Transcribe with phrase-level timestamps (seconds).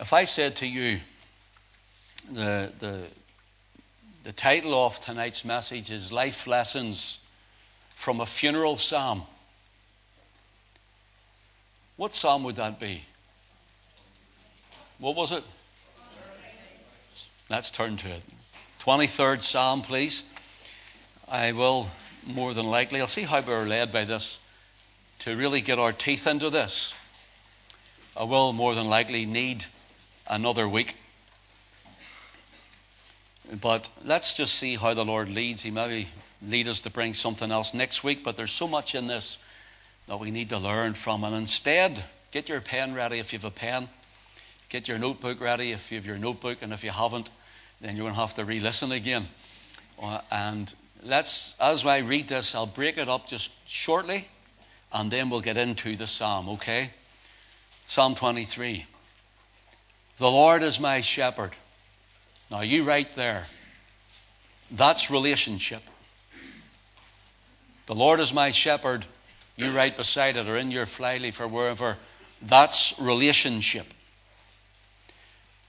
[0.00, 1.00] If I said to you,
[2.30, 3.02] the, the,
[4.22, 7.18] the title of tonight's message is Life Lessons
[7.96, 9.22] from a Funeral Psalm,
[11.96, 13.02] what psalm would that be?
[14.98, 15.42] What was it?
[17.50, 18.22] Let's turn to it.
[18.80, 20.22] 23rd Psalm, please.
[21.26, 21.90] I will,
[22.24, 24.38] more than likely, I'll see how we're led by this
[25.20, 26.94] to really get our teeth into this.
[28.16, 29.64] I will, more than likely, need
[30.28, 30.96] another week.
[33.60, 35.62] But let's just see how the Lord leads.
[35.62, 36.08] He maybe
[36.46, 39.38] lead us to bring something else next week, but there's so much in this
[40.06, 41.24] that we need to learn from.
[41.24, 43.88] And instead, get your pen ready if you have a pen.
[44.68, 47.30] Get your notebook ready if you have your notebook, and if you haven't,
[47.80, 49.26] then you're going to have to re listen again.
[50.00, 54.28] Uh, and let's, as I read this, I'll break it up just shortly,
[54.92, 56.90] and then we'll get into the psalm, okay?
[57.86, 58.84] Psalm 23.
[60.18, 61.52] The Lord is my shepherd.
[62.50, 63.46] Now, you right there,
[64.70, 65.82] that's relationship.
[67.86, 69.04] The Lord is my shepherd.
[69.56, 71.96] You right beside it or in your flyleaf or wherever.
[72.42, 73.86] That's relationship.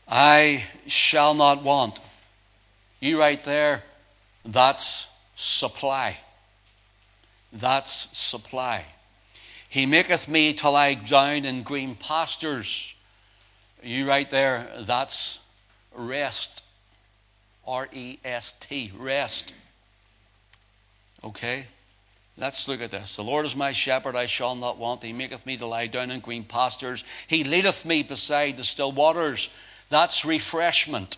[0.08, 2.00] I shall not want.
[3.00, 3.84] You right there,
[4.45, 6.17] that's supply.
[7.53, 8.86] That's supply.
[9.69, 12.94] He maketh me to lie down in green pastures.
[13.81, 15.39] You right there, that's
[15.94, 16.63] rest.
[17.66, 19.53] R E S T, rest.
[21.23, 21.66] Okay?
[22.38, 23.17] Let's look at this.
[23.17, 25.03] The Lord is my shepherd, I shall not want.
[25.03, 27.03] He maketh me to lie down in green pastures.
[27.27, 29.50] He leadeth me beside the still waters.
[29.89, 31.17] That's refreshment.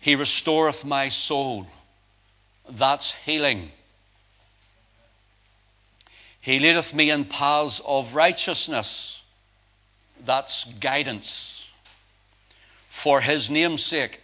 [0.00, 1.66] He restoreth my soul.
[2.70, 3.70] That's healing.
[6.40, 9.22] He leadeth me in paths of righteousness.
[10.24, 11.68] That's guidance.
[12.88, 14.20] For his name's sake.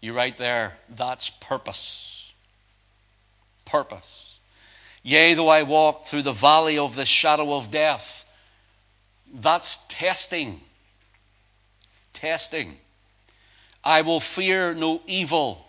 [0.00, 2.32] You right there, that's purpose.
[3.64, 4.38] Purpose.
[5.02, 8.24] Yea, though I walk through the valley of the shadow of death,
[9.32, 10.60] that's testing.
[12.12, 12.76] Testing.
[13.84, 15.66] I will fear no evil.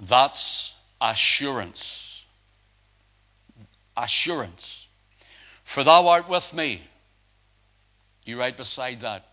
[0.00, 2.24] That's assurance.
[3.96, 4.88] Assurance.
[5.64, 6.82] For thou art with me.
[8.26, 9.24] You right beside that.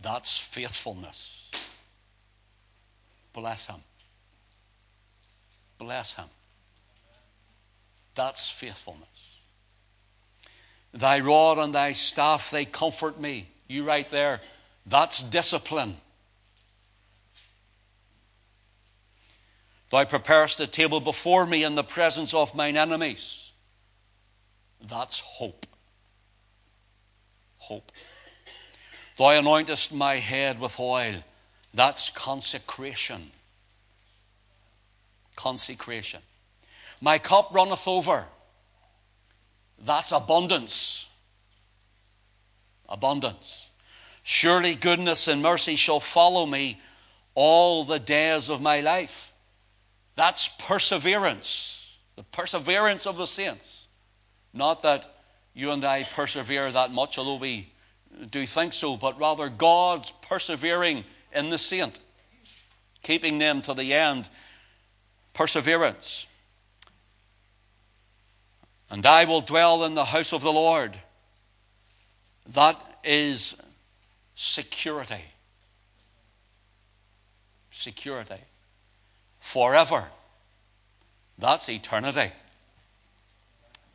[0.00, 1.50] That's faithfulness.
[3.34, 3.82] Bless him.
[5.76, 6.26] Bless him.
[8.14, 9.08] That's faithfulness.
[10.94, 13.48] Thy rod and thy staff, they comfort me.
[13.68, 14.40] You right there.
[14.86, 15.96] That's discipline.
[19.90, 23.50] Thou preparest a table before me in the presence of mine enemies.
[24.88, 25.66] That's hope.
[27.58, 27.90] Hope.
[29.20, 31.16] Thou anointest my head with oil.
[31.74, 33.30] That's consecration.
[35.36, 36.22] Consecration.
[37.02, 38.24] My cup runneth over.
[39.78, 41.06] That's abundance.
[42.88, 43.68] Abundance.
[44.22, 46.80] Surely goodness and mercy shall follow me
[47.34, 49.34] all the days of my life.
[50.14, 51.98] That's perseverance.
[52.16, 53.86] The perseverance of the saints.
[54.54, 55.14] Not that
[55.52, 57.70] you and I persevere that much, although we
[58.30, 61.98] do you think so, but rather God's persevering in the saint,
[63.02, 64.28] keeping them to the end.
[65.32, 66.26] Perseverance.
[68.90, 70.98] And I will dwell in the house of the Lord.
[72.54, 73.54] That is
[74.34, 75.22] security.
[77.70, 78.40] Security.
[79.38, 80.06] Forever.
[81.38, 82.32] That's eternity.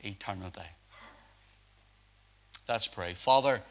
[0.01, 0.61] Eternity.
[2.67, 3.13] Let's pray.
[3.13, 3.61] Father,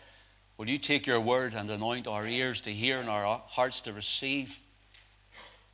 [0.56, 3.92] will you take your word and anoint our ears to hear and our hearts to
[3.92, 4.58] receive?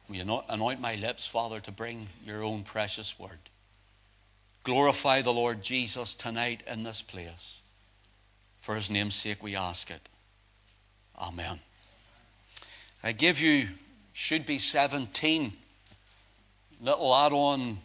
[0.08, 3.38] Will you anoint my lips, Father, to bring your own precious word?
[4.64, 7.60] Glorify the Lord Jesus tonight in this place.
[8.60, 10.08] For his name's sake, we ask it.
[11.18, 11.60] Amen.
[13.02, 13.68] I give you,
[14.12, 15.52] should be 17
[16.82, 17.78] little add on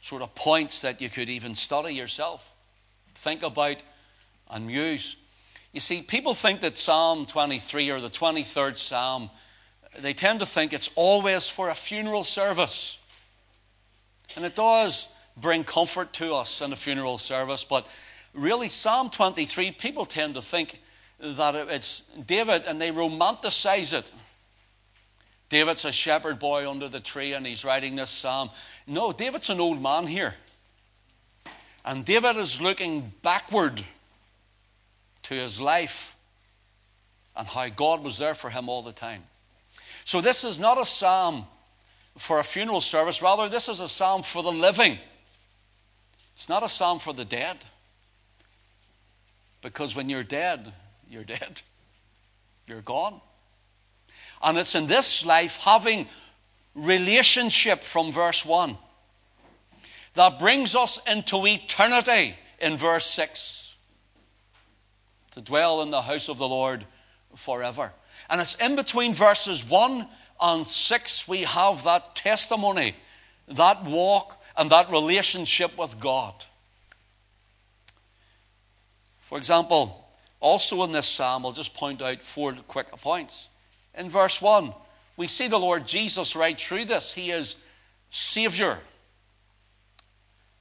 [0.00, 2.46] sort of points that you could even study yourself,
[3.16, 3.76] think about,
[4.50, 5.16] and muse.
[5.74, 9.28] You see, people think that Psalm 23 or the 23rd Psalm,
[9.98, 12.96] they tend to think it's always for a funeral service.
[14.36, 17.88] And it does bring comfort to us in a funeral service, but
[18.34, 20.80] really, Psalm 23, people tend to think
[21.18, 24.08] that it's David and they romanticize it.
[25.48, 28.50] David's a shepherd boy under the tree and he's writing this psalm.
[28.86, 30.34] No, David's an old man here.
[31.84, 33.84] And David is looking backward
[35.24, 36.16] to his life
[37.36, 39.22] and how God was there for him all the time.
[40.04, 41.46] So, this is not a psalm
[42.16, 44.98] for a funeral service, rather, this is a psalm for the living.
[46.34, 47.56] It's not a psalm for the dead.
[49.62, 50.72] Because when you're dead,
[51.08, 51.62] you're dead.
[52.66, 53.20] You're gone.
[54.42, 56.06] And it's in this life, having
[56.74, 58.76] relationship from verse 1,
[60.14, 63.63] that brings us into eternity in verse 6
[65.34, 66.84] to dwell in the house of the Lord
[67.36, 67.92] forever.
[68.30, 70.06] And it's in between verses 1
[70.40, 72.96] and 6 we have that testimony,
[73.48, 76.34] that walk, and that relationship with God.
[79.20, 80.06] For example,
[80.40, 83.48] also in this psalm, I'll just point out four quick points.
[83.96, 84.72] In verse 1,
[85.16, 87.12] we see the Lord Jesus right through this.
[87.12, 87.56] He is
[88.10, 88.78] Savior.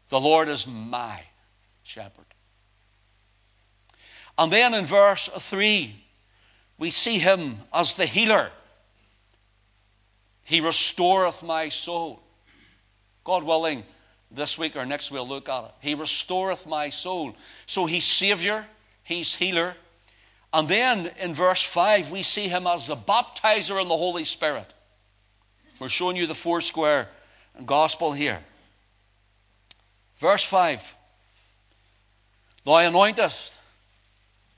[0.09, 1.21] The Lord is my
[1.83, 2.22] shepherd.
[4.37, 5.95] And then in verse 3,
[6.77, 8.49] we see him as the healer.
[10.43, 12.19] He restoreth my soul.
[13.23, 13.83] God willing,
[14.31, 15.71] this week or next we'll look at it.
[15.79, 17.35] He restoreth my soul.
[17.65, 18.65] So he's Savior,
[19.03, 19.75] he's healer.
[20.51, 24.71] And then in verse 5, we see him as the baptizer in the Holy Spirit.
[25.79, 27.09] We're showing you the four square
[27.65, 28.39] gospel here.
[30.17, 30.95] Verse 5
[32.65, 33.57] Thou anointest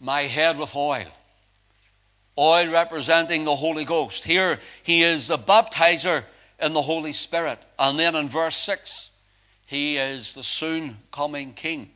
[0.05, 1.07] my head with oil
[2.37, 4.23] oil representing the Holy Ghost.
[4.23, 6.23] Here he is the baptizer
[6.59, 7.65] in the Holy Spirit.
[7.79, 9.11] And then in verse 6,
[9.65, 11.89] he is the soon coming King.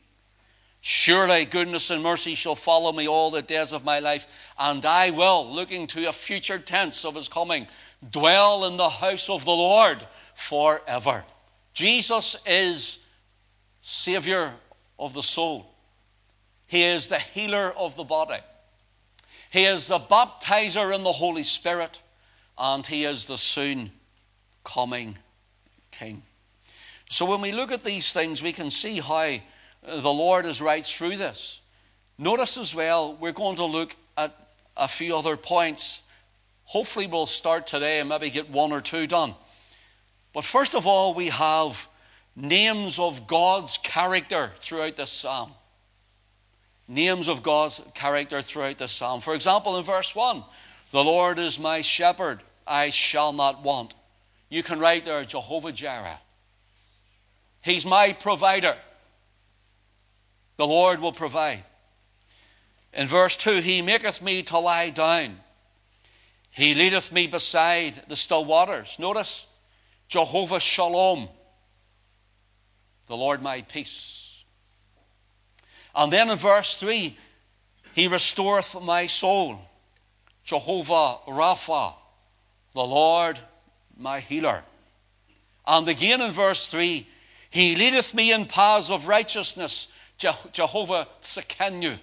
[0.82, 4.26] Surely goodness and mercy shall follow me all the days of my life,
[4.58, 7.66] and I will, looking to a future tense of his coming,
[8.10, 9.98] dwell in the house of the Lord
[10.34, 11.22] forever.
[11.74, 13.00] Jesus is
[13.82, 14.54] Savior
[14.98, 15.69] of the soul.
[16.70, 18.38] He is the healer of the body.
[19.50, 21.98] He is the baptizer in the Holy Spirit,
[22.56, 23.90] and He is the soon
[24.62, 25.18] coming
[25.90, 26.22] King.
[27.08, 29.38] So when we look at these things, we can see how
[29.82, 31.60] the Lord is right through this.
[32.18, 34.32] Notice as well, we're going to look at
[34.76, 36.02] a few other points.
[36.66, 39.34] Hopefully, we'll start today and maybe get one or two done.
[40.32, 41.88] But first of all, we have
[42.36, 45.50] names of God's character throughout this psalm
[46.90, 49.20] names of God's character throughout the psalm.
[49.20, 50.42] For example, in verse 1,
[50.90, 53.94] the Lord is my shepherd, I shall not want.
[54.48, 56.20] You can write there Jehovah Jireh.
[57.62, 58.76] He's my provider.
[60.56, 61.62] The Lord will provide.
[62.92, 65.38] In verse 2, He maketh me to lie down.
[66.50, 68.96] He leadeth me beside the still waters.
[68.98, 69.46] Notice,
[70.08, 71.28] Jehovah Shalom,
[73.06, 74.29] the Lord my peace.
[75.94, 77.16] And then in verse 3,
[77.94, 79.58] He restoreth my soul.
[80.44, 81.94] Jehovah Rapha,
[82.74, 83.38] the Lord
[83.96, 84.62] my healer.
[85.66, 87.06] And again in verse 3,
[87.50, 89.88] He leadeth me in paths of righteousness.
[90.18, 91.98] Jehovah Tsidkenu.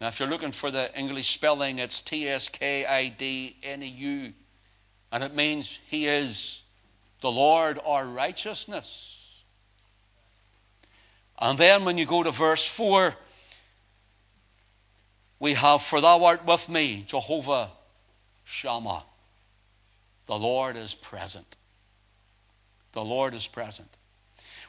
[0.00, 3.82] Now, if you're looking for the English spelling, it's T S K I D N
[3.82, 4.32] E U.
[5.12, 6.62] And it means He is
[7.20, 9.15] the Lord our righteousness.
[11.38, 13.14] And then when you go to verse 4,
[15.38, 17.70] we have, For thou art with me, Jehovah
[18.44, 19.04] Shammah.
[20.26, 21.56] The Lord is present.
[22.92, 23.88] The Lord is present.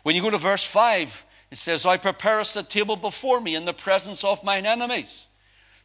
[0.03, 3.65] When you go to verse 5, it says, I preparest a table before me in
[3.65, 5.27] the presence of mine enemies.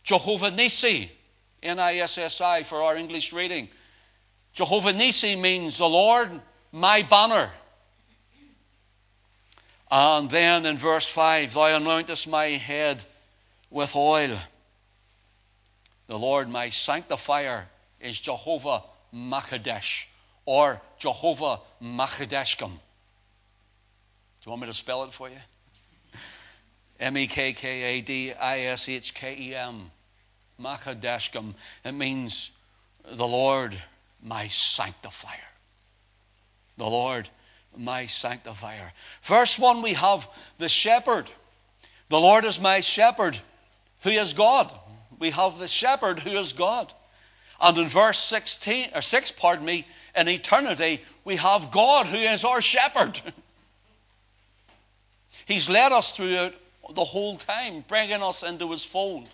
[0.02, 1.12] Jehovah Nisi,
[1.62, 3.68] N I S S I for our English reading.
[4.52, 6.40] Jehovah Nisi means the Lord,
[6.72, 7.50] my banner.
[9.94, 13.04] And then in verse 5, Thou anointest my head
[13.68, 14.38] with oil.
[16.06, 17.68] The Lord, my sanctifier,
[18.00, 18.84] is Jehovah
[19.14, 20.06] Makadesh
[20.46, 22.70] or Jehovah Makadeshkim.
[22.70, 25.36] Do you want me to spell it for you?
[26.98, 29.90] M E K K A D I S H K E M.
[30.58, 31.52] Makadeshkim.
[31.84, 32.50] It means
[33.04, 33.76] the Lord,
[34.22, 35.36] my sanctifier.
[36.78, 37.28] The Lord,
[37.76, 38.92] my sanctifier.
[39.22, 41.26] Verse 1, we have the shepherd.
[42.08, 43.38] The Lord is my shepherd,
[44.02, 44.72] who is God.
[45.18, 46.92] We have the shepherd who is God.
[47.60, 49.86] And in verse 16, or 6, pardon me,
[50.16, 53.20] in eternity, we have God who is our shepherd.
[55.46, 56.54] He's led us through it
[56.94, 59.28] the whole time, bringing us into his fold.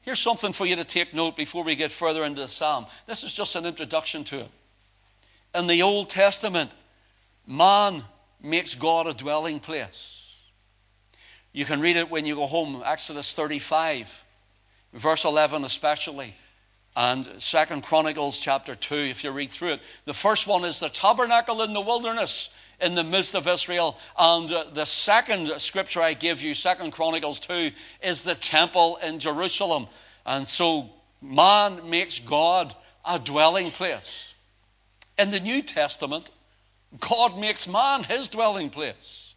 [0.00, 2.86] Here's something for you to take note before we get further into the psalm.
[3.06, 4.50] This is just an introduction to it
[5.54, 6.70] in the Old Testament,
[7.46, 8.02] man
[8.42, 10.18] makes God a dwelling place.
[11.52, 14.08] You can read it when you go home, Exodus 35.
[14.94, 16.34] verse 11 especially,
[16.94, 19.80] and Second Chronicles chapter 2, if you read through it.
[20.04, 23.96] The first one is the tabernacle in the wilderness in the midst of Israel.
[24.18, 27.70] And uh, the second scripture I give you, Second Chronicles 2,
[28.02, 29.88] is the temple in Jerusalem.
[30.26, 30.90] And so
[31.22, 32.74] man makes God
[33.06, 34.31] a dwelling place.
[35.18, 36.30] In the New Testament,
[37.00, 39.34] God makes man his dwelling place.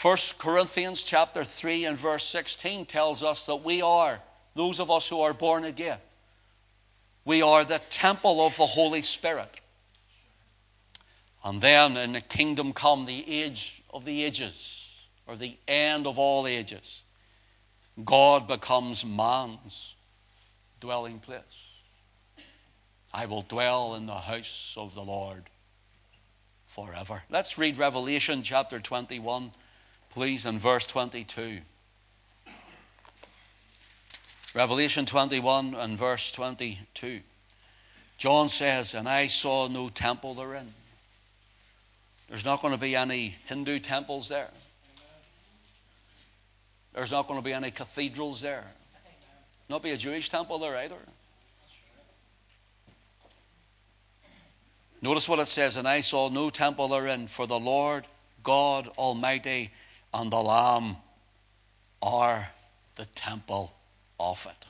[0.00, 4.20] 1 Corinthians chapter 3 and verse 16 tells us that we are,
[4.54, 5.98] those of us who are born again,
[7.24, 9.60] we are the temple of the Holy Spirit.
[11.42, 14.84] And then in the kingdom come, the age of the ages,
[15.26, 17.02] or the end of all ages,
[18.04, 19.94] God becomes man's
[20.80, 21.65] dwelling place.
[23.16, 25.44] I will dwell in the house of the Lord
[26.66, 27.22] forever.
[27.30, 29.52] Let's read Revelation chapter 21,
[30.10, 31.60] please, in verse 22.
[34.54, 37.20] Revelation 21 and verse 22.
[38.18, 40.74] John says, And I saw no temple therein.
[42.28, 44.50] There's not going to be any Hindu temples there.
[46.92, 48.66] There's not going to be any cathedrals there.
[49.70, 50.98] Not be a Jewish temple there either.
[55.02, 58.06] Notice what it says, and I saw no temple therein, for the Lord
[58.42, 59.72] God Almighty
[60.12, 60.96] and the Lamb
[62.02, 62.48] are
[62.96, 63.72] the temple
[64.18, 64.66] of it.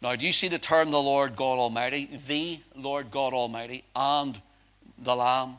[0.00, 2.20] Now, do you see the term the Lord God Almighty?
[2.26, 4.40] The Lord God Almighty and
[4.98, 5.56] the Lamb.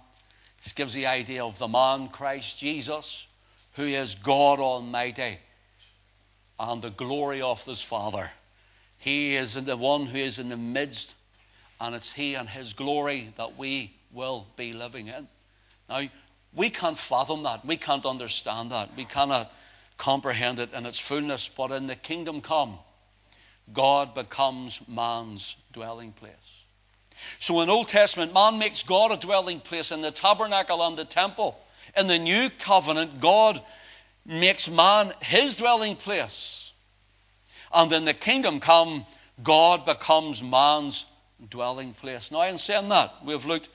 [0.62, 3.28] This gives the idea of the man, Christ Jesus,
[3.74, 5.40] who is God Almighty
[6.60, 8.32] and the glory of his Father.
[8.98, 11.16] He is the one who is in the midst,
[11.84, 15.28] and it's He and His glory that we will be living in.
[15.90, 16.04] Now,
[16.56, 17.66] we can't fathom that.
[17.66, 18.96] We can't understand that.
[18.96, 19.52] We cannot
[19.98, 21.50] comprehend it in its fullness.
[21.50, 22.78] But in the kingdom come,
[23.74, 26.32] God becomes man's dwelling place.
[27.40, 31.06] So in Old Testament, man makes God a dwelling place in the tabernacle and the
[31.06, 31.60] temple.
[31.98, 33.62] In the new covenant, God
[34.25, 36.72] makes man his dwelling place.
[37.74, 39.06] And in the kingdom come,
[39.44, 41.06] God becomes man's
[41.50, 42.32] dwelling place.
[42.32, 43.70] Now, in saying that, we've looked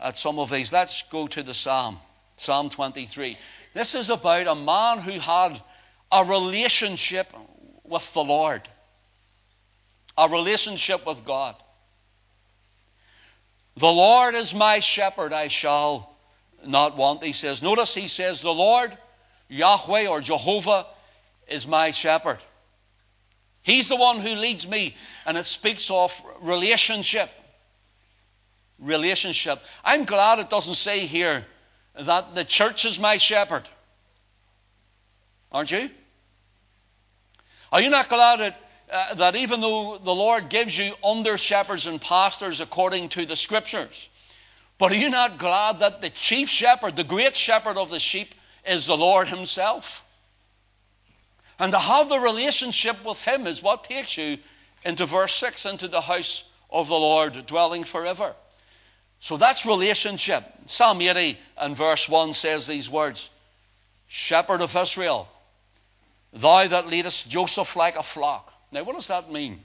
[0.00, 0.72] at some of these.
[0.72, 1.98] Let's go to the Psalm,
[2.36, 3.36] Psalm 23.
[3.74, 5.60] This is about a man who had
[6.10, 7.32] a relationship
[7.84, 8.68] with the Lord,
[10.16, 11.56] a relationship with God.
[13.76, 16.16] The Lord is my shepherd, I shall
[16.66, 17.62] not want, he says.
[17.62, 18.96] Notice he says, The Lord,
[19.48, 20.86] Yahweh or Jehovah,
[21.48, 22.38] is my shepherd.
[23.62, 27.30] He's the one who leads me, and it speaks of relationship.
[28.78, 29.62] Relationship.
[29.84, 31.44] I'm glad it doesn't say here
[31.98, 33.68] that the church is my shepherd.
[35.52, 35.90] Aren't you?
[37.72, 41.86] Are you not glad that, uh, that even though the Lord gives you under shepherds
[41.86, 44.08] and pastors according to the scriptures,
[44.78, 48.34] but are you not glad that the chief shepherd, the great shepherd of the sheep,
[48.66, 50.04] is the Lord Himself?
[51.60, 54.38] And to have the relationship with Him is what takes you
[54.82, 58.34] into verse 6 into the house of the Lord, dwelling forever.
[59.20, 60.42] So that's relationship.
[60.64, 63.28] Psalm 80 and verse 1 says these words
[64.08, 65.28] Shepherd of Israel,
[66.32, 68.54] thou that leadest Joseph like a flock.
[68.72, 69.62] Now, what does that mean?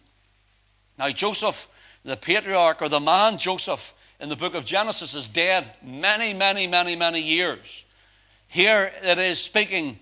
[1.00, 1.70] Now, Joseph,
[2.04, 6.68] the patriarch or the man Joseph in the book of Genesis, is dead many, many,
[6.68, 7.86] many, many years.
[8.50, 10.00] Here it is speaking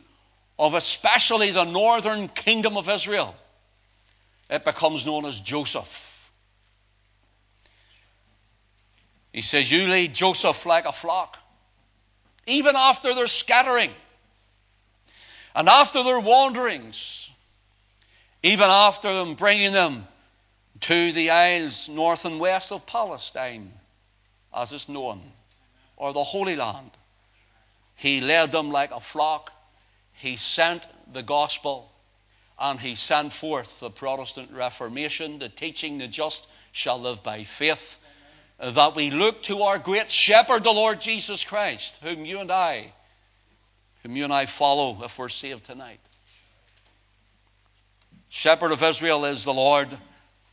[0.57, 3.35] of especially the northern kingdom of Israel,
[4.49, 6.31] it becomes known as Joseph.
[9.31, 11.37] He says, You lead Joseph like a flock,
[12.45, 13.91] even after their scattering
[15.55, 17.31] and after their wanderings,
[18.43, 20.07] even after them bringing them
[20.81, 23.71] to the isles north and west of Palestine,
[24.55, 25.21] as is known,
[25.97, 26.91] or the Holy Land.
[27.95, 29.52] He led them like a flock
[30.13, 31.91] he sent the gospel
[32.59, 37.97] and he sent forth the Protestant Reformation, the teaching the just shall live by faith,
[38.59, 42.93] that we look to our great shepherd, the Lord Jesus Christ, whom you and I,
[44.03, 45.99] whom you and I follow if we're saved tonight.
[48.29, 49.89] Shepherd of Israel is the Lord,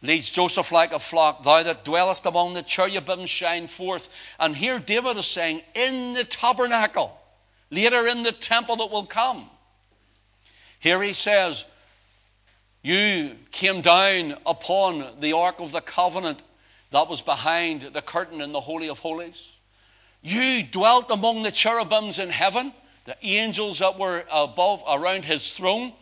[0.03, 1.43] leads Joseph like a flock.
[1.43, 4.09] Thou that dwellest among the cherubim shine forth.
[4.39, 7.20] And here David is saying, in the tabernacle,
[7.71, 9.49] later in the temple that will come.
[10.81, 11.65] Here he says,
[12.83, 16.43] You came down upon the Ark of the Covenant
[16.91, 19.53] that was behind the curtain in the Holy of Holies.
[20.23, 22.73] You dwelt among the cherubims in heaven,
[23.05, 25.93] the angels that were above around his throne.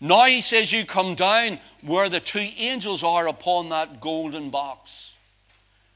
[0.00, 5.11] Now he says, You come down where the two angels are upon that golden box.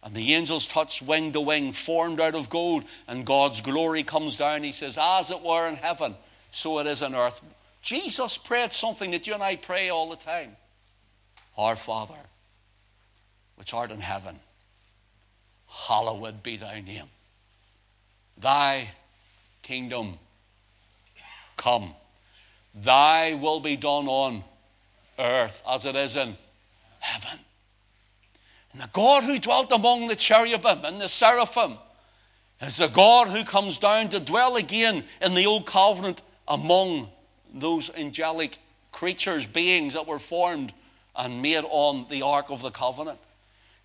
[0.07, 4.37] And the angels touch wing to wing, formed out of gold, and God's glory comes
[4.37, 4.63] down.
[4.63, 6.15] He says, As it were in heaven,
[6.53, 7.41] so it is on earth.
[7.83, 10.57] Jesus prayed something that you and I pray all the time
[11.59, 12.15] Our Father,
[13.57, 14.39] which art in heaven,
[15.67, 17.11] hallowed be thy name.
[18.39, 18.89] Thy
[19.63, 20.21] kingdom
[21.57, 21.93] come.
[22.77, 24.45] Thy will be done on
[25.19, 26.37] earth as it is in
[27.01, 27.41] heaven.
[28.76, 31.78] And the God who dwelt among the cherubim and the seraphim
[32.61, 37.09] is the God who comes down to dwell again in the old covenant among
[37.54, 38.59] those angelic
[38.92, 40.75] creatures, beings that were formed
[41.16, 43.18] and made on the ark of the covenant.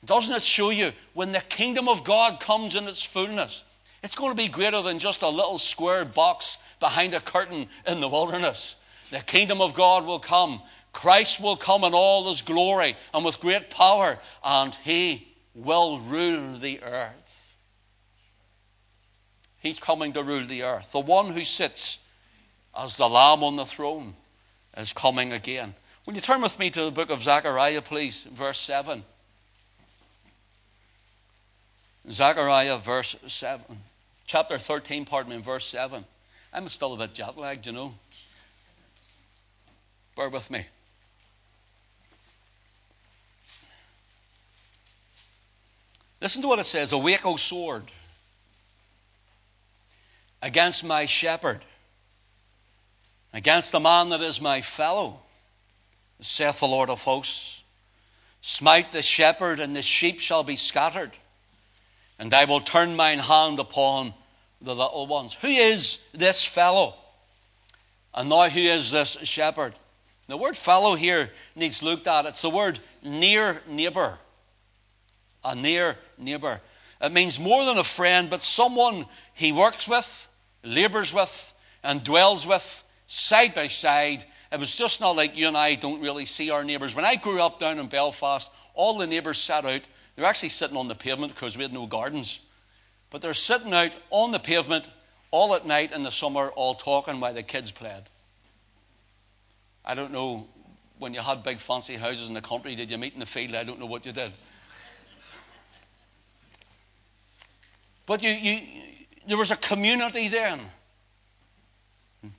[0.03, 3.63] Doesn't it show you when the kingdom of God comes in its fullness,
[4.03, 8.01] it's going to be greater than just a little square box behind a curtain in
[8.01, 8.75] the wilderness.
[9.09, 10.61] The kingdom of God will come
[10.93, 16.53] Christ will come in all his glory and with great power, and he will rule
[16.53, 17.57] the earth.
[19.59, 20.91] He's coming to rule the earth.
[20.91, 21.99] The one who sits
[22.77, 24.15] as the Lamb on the throne
[24.75, 25.75] is coming again.
[26.05, 29.03] Will you turn with me to the book of Zechariah, please, verse 7.
[32.09, 33.65] Zechariah, verse 7.
[34.25, 36.03] Chapter 13, pardon me, verse 7.
[36.53, 37.93] I'm still a bit jet lagged, you know.
[40.15, 40.65] Bear with me.
[46.21, 47.83] Listen to what it says Awake, O sword,
[50.41, 51.65] against my shepherd,
[53.33, 55.19] against the man that is my fellow,
[56.19, 57.63] saith the Lord of hosts.
[58.43, 61.11] Smite the shepherd, and the sheep shall be scattered,
[62.17, 64.13] and I will turn mine hand upon
[64.61, 65.35] the little ones.
[65.41, 66.95] Who is this fellow?
[68.13, 69.73] And now, who is this shepherd?
[70.27, 72.25] The word fellow here needs looked at.
[72.25, 74.17] It's the word near neighbor
[75.43, 76.61] a near neighbor.
[77.01, 80.27] It means more than a friend, but someone he works with,
[80.63, 81.53] labors with,
[81.83, 84.25] and dwells with side by side.
[84.51, 86.93] It was just not like you and I don't really see our neighbours.
[86.93, 89.81] When I grew up down in Belfast, all the neighbours sat out.
[90.15, 92.39] They were actually sitting on the pavement because we had no gardens.
[93.09, 94.89] But they're sitting out on the pavement
[95.31, 98.03] all at night in the summer, all talking while the kids played.
[99.83, 100.47] I don't know,
[100.99, 103.55] when you had big fancy houses in the country, did you meet in the field?
[103.55, 104.33] I don't know what you did.
[108.05, 108.61] But you, you,
[109.27, 110.61] there was a community then.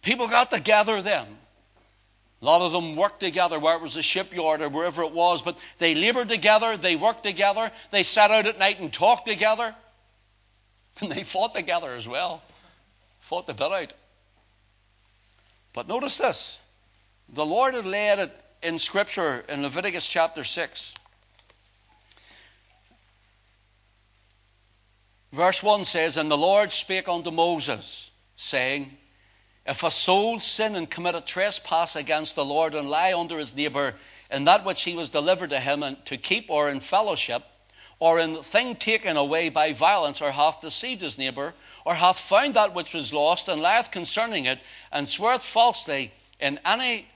[0.02, 1.26] People got together then.
[2.40, 5.42] A lot of them worked together, where it was a shipyard or wherever it was,
[5.42, 9.74] but they labored together, they worked together, they sat out at night and talked together,
[11.00, 12.42] and they fought together as well.
[13.20, 13.92] Fought the bit out.
[15.72, 16.58] But notice this
[17.32, 20.94] the Lord had laid it in Scripture in Leviticus chapter 6.
[25.32, 28.96] Verse 1 says, And the Lord spake unto Moses, saying,
[29.66, 33.56] If a soul sin and commit a trespass against the Lord and lie under his
[33.56, 33.94] neighbour
[34.30, 37.44] in that which he was delivered to him and to keep or in fellowship,
[37.98, 41.54] or in thing taken away by violence, or hath deceived his neighbour,
[41.86, 44.58] or hath found that which was lost, and lieth concerning it,
[44.90, 47.06] and sweareth falsely in any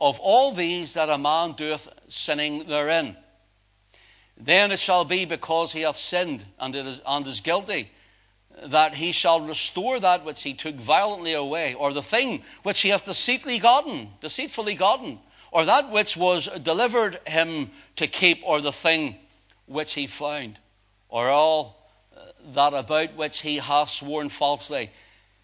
[0.00, 3.16] of all these that a man doeth sinning therein.
[4.36, 7.90] Then it shall be because he hath sinned and is, and is guilty,
[8.62, 12.90] that he shall restore that which he took violently away, or the thing which he
[12.90, 15.18] hath deceitfully gotten, deceitfully gotten,
[15.50, 19.16] or that which was delivered him to keep, or the thing
[19.66, 20.58] which he found,
[21.08, 22.20] or all uh,
[22.54, 24.90] that about which he hath sworn falsely.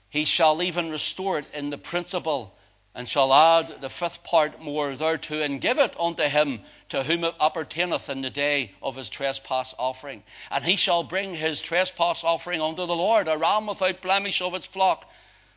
[0.09, 2.55] He shall even restore it in the principal
[2.95, 7.25] and shall add the fifth part more thereto, and give it unto him to whom
[7.25, 10.23] it appertaineth in the day of his trespass offering.
[10.51, 14.55] And he shall bring his trespass offering unto the Lord, a ram without blemish of
[14.55, 15.09] its flock,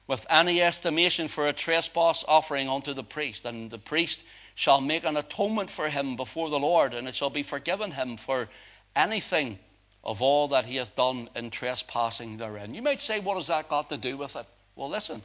[0.05, 3.45] with any estimation for a trespass offering unto the priest.
[3.45, 7.31] And the priest shall make an atonement for him before the Lord, and it shall
[7.31, 8.47] be forgiven him for
[8.95, 9.57] anything
[10.03, 12.75] of all that he hath done in trespassing therein.
[12.75, 14.45] You might say, what has that got to do with it?
[14.75, 15.23] Well, listen.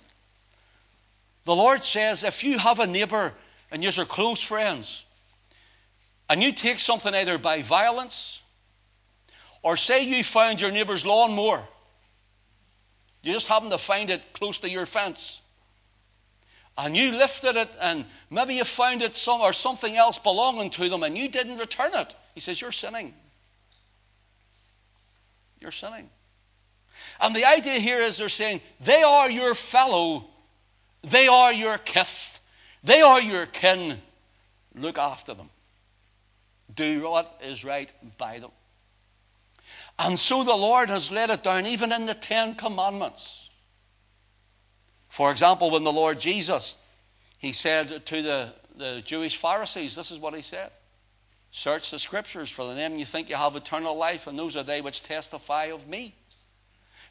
[1.48, 3.32] The Lord says if you have a neighbor
[3.70, 5.06] and you're close friends,
[6.28, 8.42] and you take something either by violence
[9.62, 11.66] or say you found your neighbor's lawnmower,
[13.22, 15.40] you just happen to find it close to your fence.
[16.76, 20.90] And you lifted it, and maybe you found it some or something else belonging to
[20.90, 22.14] them, and you didn't return it.
[22.34, 23.14] He says, You're sinning.
[25.62, 26.10] You're sinning.
[27.22, 30.26] And the idea here is they're saying, They are your fellow
[31.02, 32.40] they are your kith.
[32.82, 33.98] They are your kin.
[34.74, 35.50] Look after them.
[36.74, 38.50] Do what is right by them.
[39.98, 43.48] And so the Lord has laid it down, even in the Ten Commandments.
[45.08, 46.76] For example, when the Lord Jesus,
[47.38, 50.70] he said to the, the Jewish Pharisees, this is what he said
[51.50, 54.80] Search the scriptures, for them you think you have eternal life, and those are they
[54.80, 56.14] which testify of me.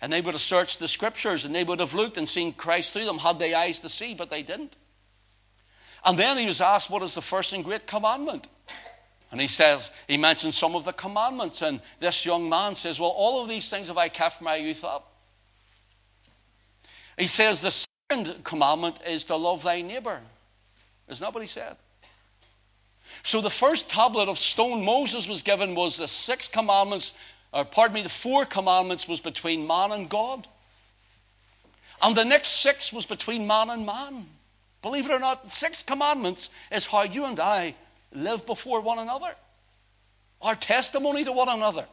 [0.01, 2.93] And they would have searched the scriptures and they would have looked and seen Christ
[2.93, 4.77] through them, had they eyes to see, but they didn't.
[6.05, 8.47] And then he was asked, What is the first and great commandment?
[9.31, 13.09] And he says, he mentions some of the commandments, and this young man says, Well,
[13.09, 15.11] all of these things have I kept my youth up.
[17.17, 20.21] He says, The second commandment is to love thy neighbor.
[21.09, 21.75] Isn't that what he said?
[23.23, 27.13] So the first tablet of stone Moses was given was the six commandments,
[27.53, 30.47] or pardon me, the four commandments was between man and God.
[32.01, 34.27] And the next six was between man and man.
[34.81, 37.75] Believe it or not, six commandments is how you and I
[38.13, 39.33] live before one another,
[40.41, 41.85] our testimony to one another.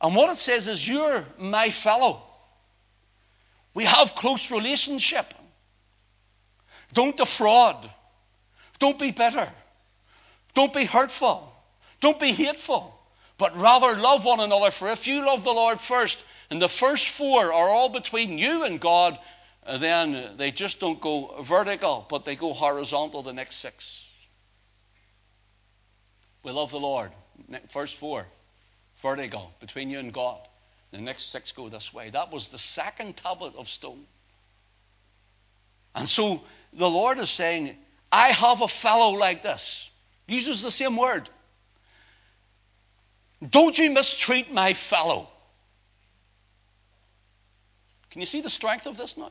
[0.00, 2.22] And what it says is, You're my fellow.
[3.74, 5.34] We have close relationship.
[6.92, 7.90] Don't defraud.
[8.78, 9.48] Don't be bitter.
[10.54, 11.52] Don't be hurtful.
[12.00, 12.97] Don't be hateful.
[13.38, 14.70] But rather love one another.
[14.70, 18.64] For if you love the Lord first, and the first four are all between you
[18.64, 19.18] and God,
[19.64, 24.06] uh, then they just don't go vertical, but they go horizontal the next six.
[26.42, 27.12] We love the Lord.
[27.68, 28.26] First four,
[29.00, 30.40] vertical, between you and God.
[30.90, 32.10] The next six go this way.
[32.10, 34.04] That was the second tablet of stone.
[35.94, 37.76] And so the Lord is saying,
[38.10, 39.90] I have a fellow like this.
[40.26, 41.28] He uses the same word.
[43.46, 45.28] Don't you mistreat my fellow.
[48.10, 49.30] Can you see the strength of this now?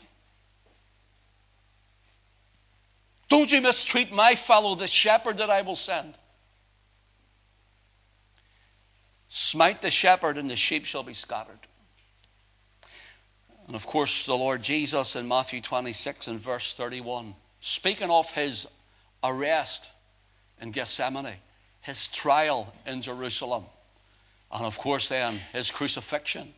[3.29, 6.13] Don't you mistreat my fellow, the shepherd that I will send.
[9.27, 11.59] Smite the shepherd, and the sheep shall be scattered.
[13.65, 18.67] And of course, the Lord Jesus in Matthew 26 and verse 31 speaking of his
[19.23, 19.89] arrest
[20.61, 21.33] in Gethsemane,
[21.81, 23.65] his trial in Jerusalem,
[24.51, 26.53] and of course, then his crucifixion,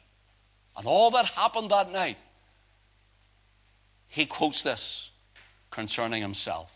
[0.77, 2.17] and all that happened that night,
[4.07, 5.11] he quotes this
[5.71, 6.71] concerning himself.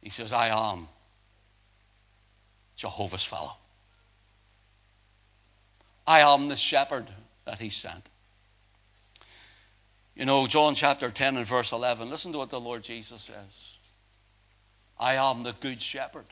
[0.00, 0.88] He says, I am
[2.76, 3.56] Jehovah's fellow.
[6.06, 7.06] I am the shepherd
[7.44, 8.08] that he sent.
[10.14, 13.78] You know, John chapter 10 and verse 11, listen to what the Lord Jesus says
[14.98, 16.26] I am the good shepherd.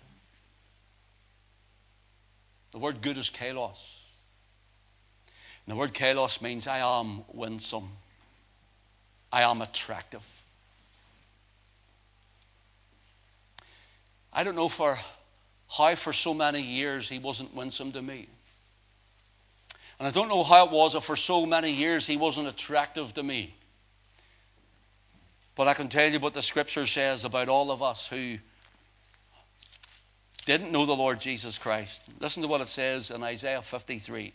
[2.72, 3.98] The word good is kalos.
[5.66, 7.90] And the word kalos means I am winsome,
[9.33, 10.22] I am attractive.
[14.33, 14.98] I don't know for
[15.68, 18.28] how for so many years he wasn't winsome to me.
[19.98, 23.12] And I don't know how it was that for so many years he wasn't attractive
[23.14, 23.54] to me.
[25.54, 28.38] But I can tell you what the scripture says about all of us who
[30.46, 32.03] didn't know the Lord Jesus Christ.
[32.18, 34.33] Listen to what it says in Isaiah 53.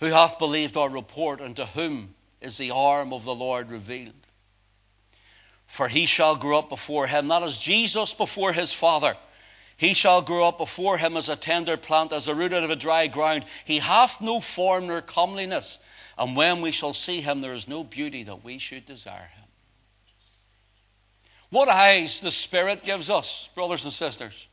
[0.00, 4.14] Who hath believed our report, and to whom is the arm of the Lord revealed?
[5.66, 9.16] For he shall grow up before him, not as Jesus before his father.
[9.76, 12.70] He shall grow up before him as a tender plant, as a root out of
[12.70, 13.44] a dry ground.
[13.64, 15.78] He hath no form nor comeliness.
[16.16, 19.43] And when we shall see him, there is no beauty that we should desire him.
[21.50, 24.48] What eyes the Spirit gives us, brothers and sisters.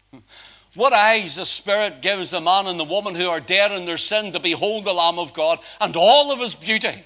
[0.75, 3.97] What eyes the Spirit gives the man and the woman who are dead in their
[3.97, 7.03] sin to behold the Lamb of God and all of his beauty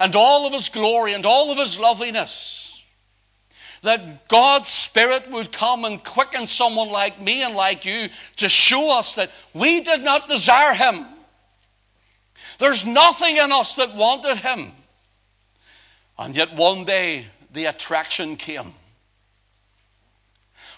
[0.00, 2.82] and all of his glory and all of his loveliness.
[3.82, 8.98] That God's Spirit would come and quicken someone like me and like you to show
[8.98, 11.06] us that we did not desire him.
[12.58, 14.72] There's nothing in us that wanted him.
[16.18, 18.74] And yet one day the attraction came.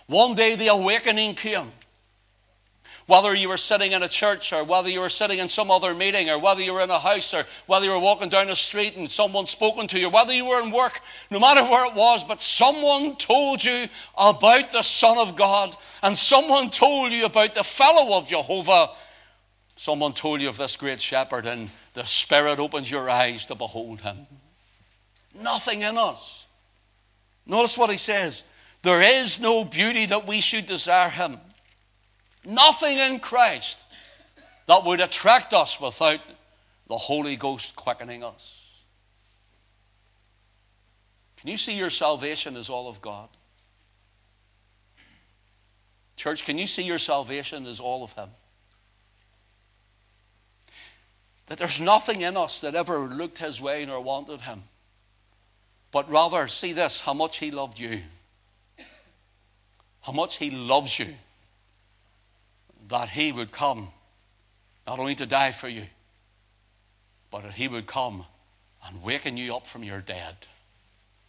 [0.07, 1.73] One day the awakening came.
[3.07, 5.95] Whether you were sitting in a church or whether you were sitting in some other
[5.95, 8.55] meeting or whether you were in a house or whether you were walking down the
[8.55, 11.95] street and someone spoken to you, whether you were in work, no matter where it
[11.95, 17.55] was, but someone told you about the Son of God and someone told you about
[17.57, 18.91] the fellow of Jehovah
[19.81, 24.03] Someone told you of this great shepherd, and the Spirit opens your eyes to behold
[24.03, 24.27] him.
[25.35, 26.40] Nothing in us.
[27.51, 28.45] Notice what he says
[28.83, 31.39] there is no beauty that we should desire him.
[32.47, 33.85] Nothing in Christ
[34.69, 36.21] that would attract us without
[36.89, 38.69] the Holy Ghost quickening us.
[41.39, 43.29] Can you see your salvation as all of God?
[46.17, 48.29] Church, can you see your salvation as all of Him?
[51.47, 54.63] That there's nothing in us that ever looked His way nor wanted Him.
[55.93, 58.01] But rather, see this how much He loved you.
[60.03, 61.15] How much He loves you.
[62.89, 63.89] That He would come
[64.87, 65.85] not only to die for you,
[67.31, 68.25] but that He would come
[68.87, 70.35] and waken you up from your dead,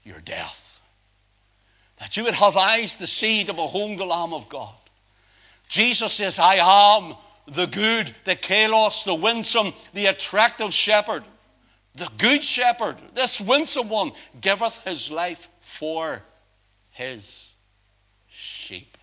[0.03, 0.79] your death.
[1.99, 4.73] That you would have eyes to see to behold the Lamb of God.
[5.67, 7.15] Jesus says, I am
[7.47, 11.23] the good, the kalos, the winsome, the attractive shepherd.
[11.95, 16.21] The good shepherd, this winsome one, giveth his life for
[16.91, 17.51] his
[18.29, 18.97] sheep.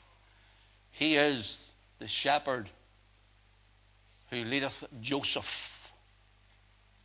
[0.90, 2.68] He is the shepherd
[4.30, 5.92] who leadeth Joseph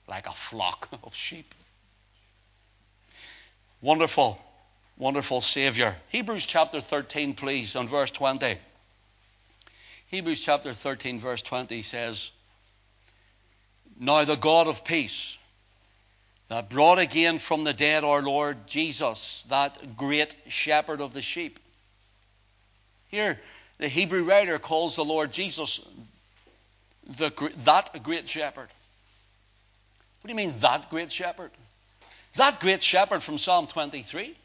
[0.08, 1.54] like a flock of sheep.
[3.82, 4.40] Wonderful,
[4.98, 5.98] wonderful Savior.
[6.10, 8.58] Hebrews chapter 13, please, on verse 20.
[10.08, 12.32] Hebrews chapter 13, verse 20 says,
[14.00, 15.38] Now the God of peace,
[16.54, 21.58] that brought again from the dead our Lord Jesus, that great shepherd of the sheep.
[23.10, 23.40] Here,
[23.80, 25.84] the Hebrew writer calls the Lord Jesus
[27.18, 27.32] the,
[27.64, 28.68] that great shepherd.
[30.22, 31.50] What do you mean, that great shepherd?
[32.36, 34.38] That great shepherd from Psalm 23.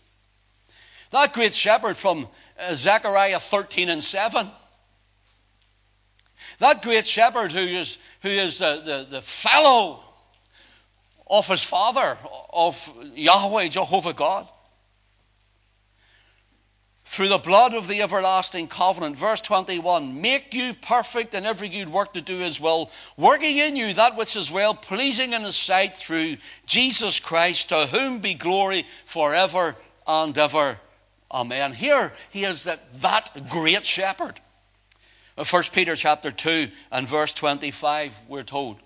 [1.10, 2.26] That great shepherd from
[2.58, 4.48] uh, Zechariah 13 and 7.
[6.60, 10.04] That great shepherd who is, who is uh, the, the fellow
[11.28, 12.16] of his father,
[12.52, 14.48] of Yahweh, Jehovah God
[17.08, 19.16] through the blood of the everlasting covenant.
[19.16, 23.76] Verse 21 Make you perfect in every good work to do his well, working in
[23.76, 26.36] you that which is well pleasing in his sight through
[26.66, 29.74] Jesus Christ, to whom be glory forever
[30.06, 30.78] and ever.
[31.32, 31.72] Amen.
[31.72, 34.40] Here he is that, that great shepherd.
[35.36, 38.76] 1 Peter chapter 2 and verse 25, we're told.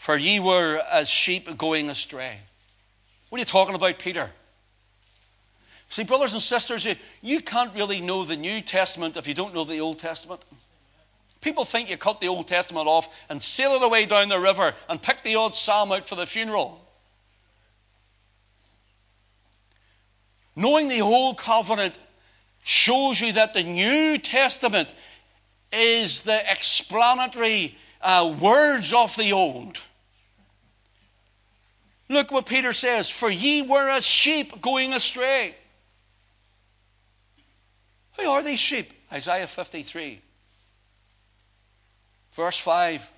[0.00, 2.38] For ye were as sheep going astray.
[3.28, 4.30] What are you talking about, Peter?
[5.90, 6.88] See, brothers and sisters,
[7.20, 10.40] you, can't really know the New Testament if you don't know the Old Testament.
[11.42, 14.72] People think you cut the Old Testament off and sail it away down the river
[14.88, 16.80] and pick the odd psalm out for the funeral.
[20.56, 21.98] Knowing the Old Covenant
[22.64, 24.94] shows you that the New Testament
[25.70, 29.78] is the explanatory uh, words of the Old.
[32.10, 35.54] Look what Peter says For ye were as sheep going astray.
[38.18, 38.92] Who are these sheep?
[39.12, 40.20] Isaiah 53,
[42.32, 43.10] verse 5,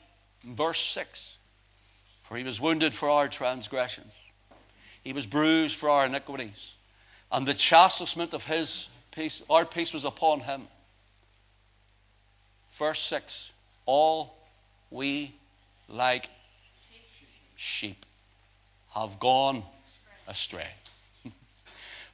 [0.45, 1.37] verse 6.
[2.25, 4.13] For he was wounded for our transgressions,
[5.03, 6.73] he was bruised for our iniquities,
[7.31, 10.69] and the chastisement of his peace, our peace was upon him.
[12.79, 13.51] Verse 6
[13.87, 14.37] All
[14.91, 15.35] we
[15.89, 16.29] like
[17.57, 18.05] sheep
[18.95, 19.63] have gone
[20.29, 20.69] astray.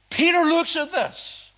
[0.09, 1.49] Peter looks at this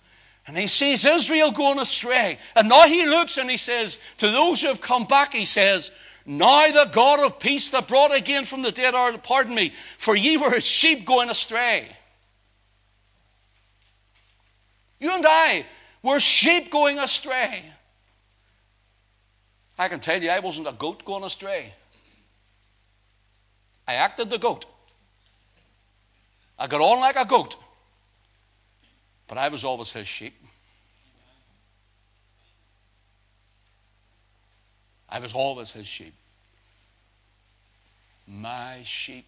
[0.46, 2.38] and he sees Israel going astray.
[2.56, 5.90] And now he looks and he says, to those who have come back, he says,
[6.26, 10.16] Now the God of peace that brought again from the dead are, pardon me, for
[10.16, 11.88] ye were as sheep going astray.
[14.98, 15.66] You and I
[16.02, 17.64] were sheep going astray.
[19.78, 21.72] I can tell you, I wasn't a goat going astray.
[23.86, 24.64] I acted the goat.
[26.62, 27.56] I got on like a goat.
[29.26, 30.34] But I was always his sheep.
[35.08, 36.14] I was always his sheep.
[38.28, 39.26] My sheep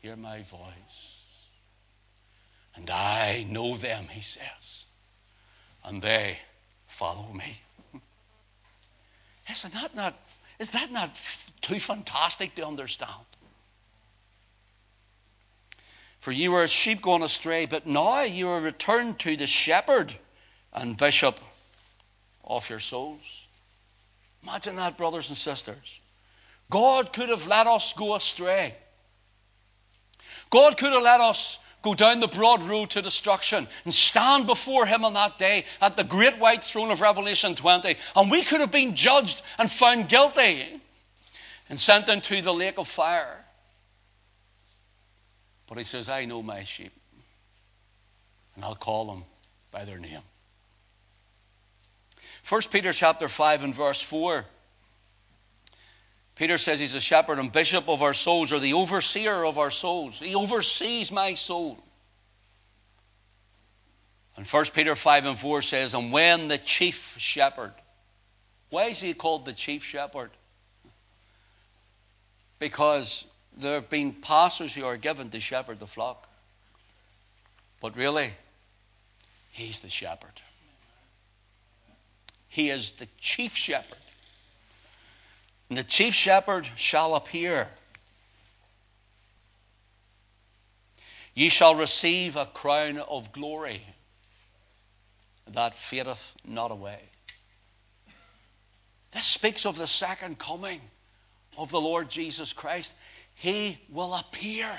[0.00, 0.98] hear my voice.
[2.76, 4.84] And I know them, he says.
[5.84, 6.38] And they
[6.86, 7.60] follow me.
[9.50, 10.14] Isn't that not,
[10.60, 11.18] is that not
[11.60, 13.26] too fantastic to understand?
[16.26, 20.12] For you were as sheep going astray, but now you are returned to the shepherd
[20.72, 21.38] and bishop
[22.42, 23.20] of your souls.
[24.42, 26.00] Imagine that, brothers and sisters.
[26.68, 28.74] God could have let us go astray.
[30.50, 34.84] God could have let us go down the broad road to destruction and stand before
[34.84, 37.94] Him on that day at the great white throne of Revelation 20.
[38.16, 40.80] And we could have been judged and found guilty
[41.68, 43.45] and sent into the lake of fire.
[45.68, 46.92] But he says, I know my sheep,
[48.54, 49.24] and I'll call them
[49.70, 50.20] by their name.
[52.48, 54.44] 1 Peter chapter 5 and verse 4
[56.36, 59.70] Peter says he's a shepherd and bishop of our souls, or the overseer of our
[59.70, 60.18] souls.
[60.18, 61.78] He oversees my soul.
[64.36, 67.72] And 1 Peter 5 and 4 says, And when the chief shepherd,
[68.68, 70.30] why is he called the chief shepherd?
[72.58, 73.24] Because
[73.56, 76.28] there have been pastors who are given to shepherd the flock.
[77.80, 78.30] But really,
[79.50, 80.40] he's the shepherd.
[82.48, 83.98] He is the chief shepherd.
[85.68, 87.68] And the chief shepherd shall appear.
[91.34, 93.82] Ye shall receive a crown of glory
[95.52, 97.00] that fadeth not away.
[99.12, 100.80] This speaks of the second coming
[101.56, 102.94] of the Lord Jesus Christ.
[103.36, 104.70] He will appear.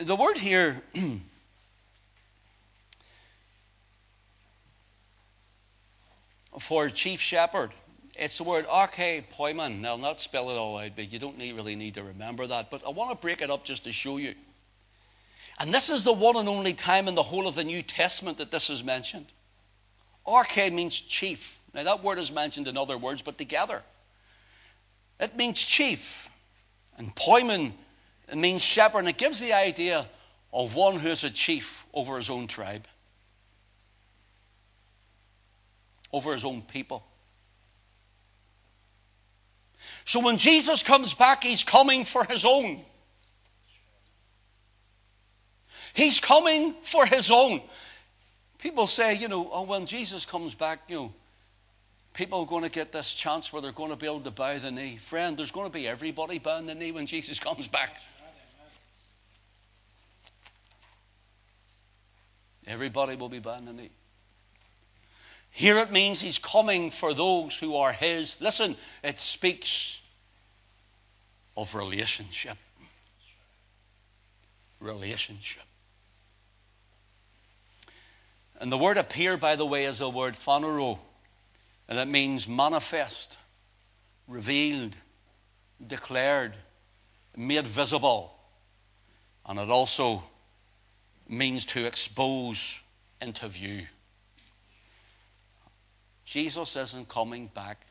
[0.00, 0.80] The word here
[6.60, 7.72] for chief shepherd.
[8.14, 9.80] It's the word arche poimen.
[9.80, 12.46] Now, I'll not spell it all out, but you don't need, really need to remember
[12.46, 12.70] that.
[12.70, 14.34] But I want to break it up just to show you.
[15.58, 18.38] And this is the one and only time in the whole of the New Testament
[18.38, 19.26] that this is mentioned.
[20.26, 21.58] Arche means chief.
[21.74, 23.82] Now, that word is mentioned in other words, but together.
[25.20, 26.28] It means chief.
[26.98, 27.72] And poimen
[28.34, 29.00] means shepherd.
[29.00, 30.06] And it gives the idea
[30.52, 32.86] of one who is a chief over his own tribe.
[36.16, 37.04] over his own people.
[40.04, 42.80] So when Jesus comes back, he's coming for his own.
[45.94, 47.60] He's coming for his own.
[48.58, 51.12] People say, you know, oh, when Jesus comes back, you know,
[52.16, 54.58] people are going to get this chance where they're going to be able to bow
[54.58, 54.96] the knee.
[54.96, 57.96] Friend, there's going to be everybody bowing the knee when Jesus comes back.
[62.66, 63.90] Everybody will be bowing the knee.
[65.50, 68.34] Here it means he's coming for those who are his.
[68.40, 70.00] Listen, it speaks
[71.56, 72.56] of relationship.
[74.80, 75.62] Relationship.
[78.58, 80.98] And the word appear, by the way, is a word phanero,
[81.88, 83.36] and it means manifest,
[84.26, 84.96] revealed,
[85.86, 86.54] declared,
[87.36, 88.32] made visible.
[89.44, 90.22] And it also
[91.28, 92.80] means to expose
[93.20, 93.86] into view.
[96.24, 97.86] Jesus isn't coming back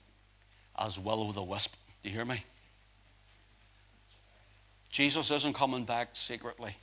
[0.77, 1.73] as will o' the wisp.
[2.03, 2.43] Do you hear me?
[4.89, 6.75] Jesus isn't coming back secretly.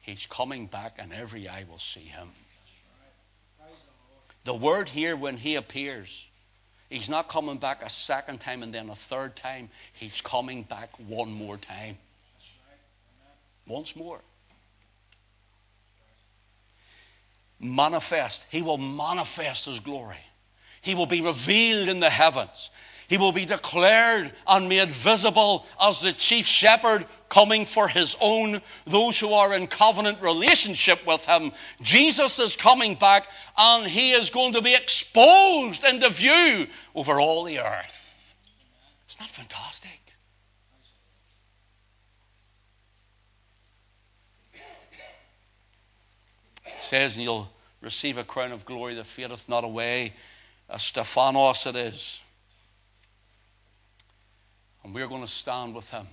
[0.00, 2.30] He's coming back, and every eye will see him.
[4.48, 6.24] The word here, when he appears,
[6.88, 9.68] he's not coming back a second time and then a third time.
[9.92, 11.98] He's coming back one more time.
[13.66, 14.22] Once more.
[17.60, 18.46] manifest.
[18.48, 20.24] He will manifest His glory.
[20.80, 22.70] He will be revealed in the heavens.
[23.08, 28.60] He will be declared and made visible as the chief shepherd coming for his own,
[28.86, 31.52] those who are in covenant relationship with him.
[31.80, 37.44] Jesus is coming back and he is going to be exposed into view over all
[37.44, 38.14] the earth.
[39.08, 39.98] Isn't that fantastic?
[46.88, 50.14] says, and you'll receive a crown of glory that fadeth not away.
[50.68, 52.22] A Stephanos it is.
[54.88, 56.06] And we're going to stand with him.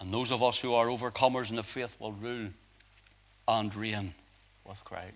[0.00, 2.48] And those of us who are overcomers in the faith will rule
[3.46, 4.14] and reign
[4.64, 5.12] with Christ.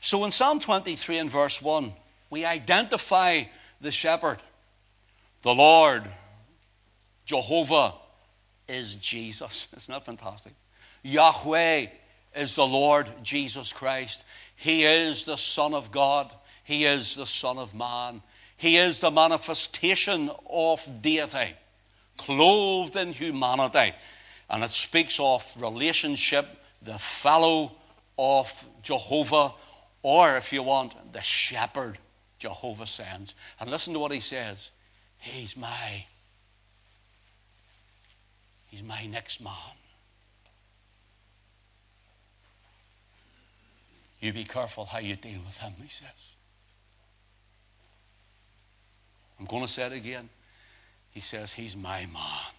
[0.00, 1.92] So in Psalm 23 and verse 1,
[2.30, 3.42] we identify
[3.80, 4.38] the shepherd.
[5.42, 6.04] The Lord,
[7.24, 7.94] Jehovah,
[8.68, 9.66] is Jesus.
[9.76, 10.52] Isn't that fantastic?
[11.02, 11.86] Yahweh
[12.36, 14.22] is the Lord Jesus Christ.
[14.54, 16.32] He is the Son of God.
[16.62, 18.22] He is the Son of Man.
[18.58, 21.54] He is the manifestation of deity,
[22.16, 23.94] clothed in humanity.
[24.50, 26.44] And it speaks of relationship,
[26.82, 27.70] the fellow
[28.18, 28.52] of
[28.82, 29.54] Jehovah,
[30.02, 31.98] or if you want, the shepherd
[32.40, 33.36] Jehovah sends.
[33.60, 34.72] And listen to what he says
[35.18, 36.04] He's my,
[38.66, 39.52] he's my next man.
[44.20, 46.37] You be careful how you deal with him, he says.
[49.38, 50.28] I'm going to say it again.
[51.10, 52.52] He says, He's my man.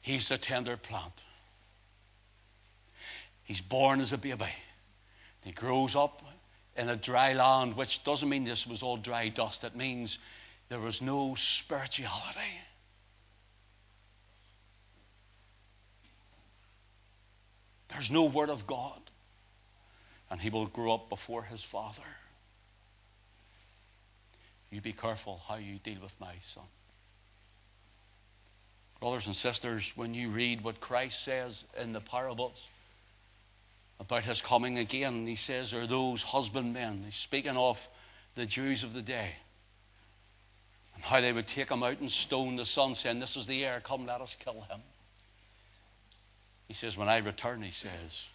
[0.00, 1.22] He's the tender plant.
[3.44, 4.52] He's born as a baby.
[5.42, 6.22] He grows up
[6.76, 9.64] in a dry land, which doesn't mean this was all dry dust.
[9.64, 10.18] It means
[10.68, 12.40] there was no spirituality.
[17.88, 19.00] There's no Word of God.
[20.30, 22.02] and he will grow up before his father.
[24.74, 26.64] You be careful how you deal with my son.
[28.98, 32.60] Brothers and sisters, when you read what Christ says in the parables
[34.00, 37.02] about his coming again, he says, Are those husbandmen?
[37.04, 37.86] He's speaking of
[38.34, 39.36] the Jews of the day
[40.96, 43.64] and how they would take him out and stone the son, saying, This is the
[43.64, 44.80] heir, come, let us kill him.
[46.66, 48.26] He says, When I return, he says,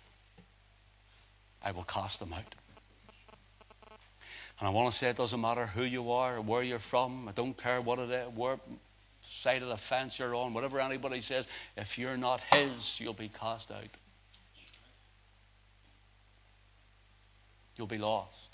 [1.62, 2.56] I will cast them out.
[4.60, 7.30] And I want to say it doesn't matter who you are or where you're from.
[7.30, 8.60] I don't care what it is,
[9.22, 11.48] side of the fence you're on, whatever anybody says.
[11.78, 13.84] If you're not His, you'll be cast out.
[17.78, 18.50] You'll be lost.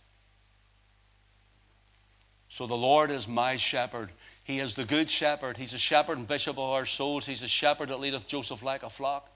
[2.50, 4.12] So the Lord is my shepherd.
[4.44, 5.58] He is the good shepherd.
[5.58, 7.26] He's a shepherd and bishop of our souls.
[7.26, 9.30] He's a shepherd that leadeth Joseph like a flock.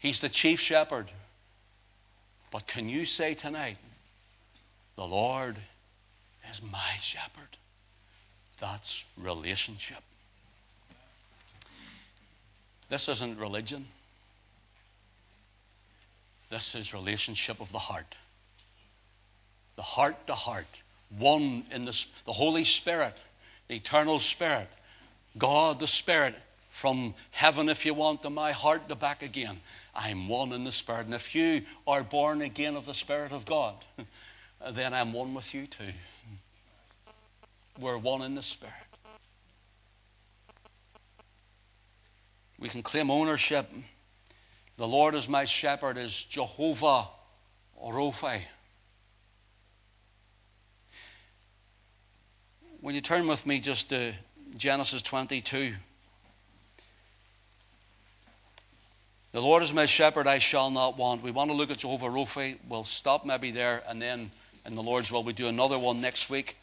[0.00, 1.08] He's the chief shepherd.
[2.50, 3.78] But can you say tonight,
[4.96, 5.56] the Lord
[6.50, 7.56] is my shepherd?
[8.60, 10.02] That's relationship.
[12.88, 13.86] This isn't religion.
[16.50, 18.14] This is relationship of the heart.
[19.76, 20.66] The heart to heart.
[21.18, 23.14] One in the, the Holy Spirit,
[23.68, 24.68] the eternal Spirit,
[25.38, 26.34] God the Spirit,
[26.72, 29.60] from heaven, if you want, to my heart to back again.
[29.94, 31.04] I'm one in the Spirit.
[31.06, 33.74] And if you are born again of the Spirit of God,
[34.70, 35.92] then I'm one with you too.
[37.78, 38.74] We're one in the Spirit.
[42.58, 43.68] We can claim ownership.
[44.76, 47.08] The Lord is my shepherd, is Jehovah
[47.82, 48.42] Rohi.
[52.80, 54.12] When you turn with me just to
[54.56, 55.74] Genesis 22.
[59.32, 61.22] The Lord is my shepherd, I shall not want.
[61.22, 62.58] We want to look at Jehovah Rophi.
[62.68, 64.30] We'll stop maybe there, and then
[64.64, 66.56] in the Lord's will, we do another one next week.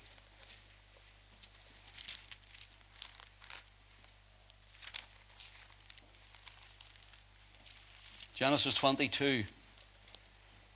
[8.33, 9.43] Genesis 22,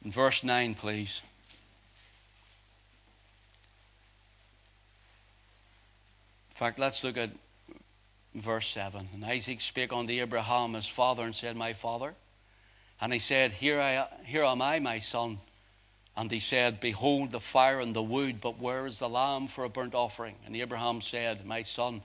[0.03, 1.21] verse 9, please.
[6.51, 7.29] In fact, let's look at
[8.35, 9.07] verse 7.
[9.13, 12.13] And Isaac spake unto Abraham his father and said, My father.
[12.99, 15.39] And he said, Here, I, here am I, my son.
[16.15, 19.63] And he said, Behold the fire and the wood, but where is the lamb for
[19.63, 20.35] a burnt offering?
[20.45, 22.01] And Abraham said, My son,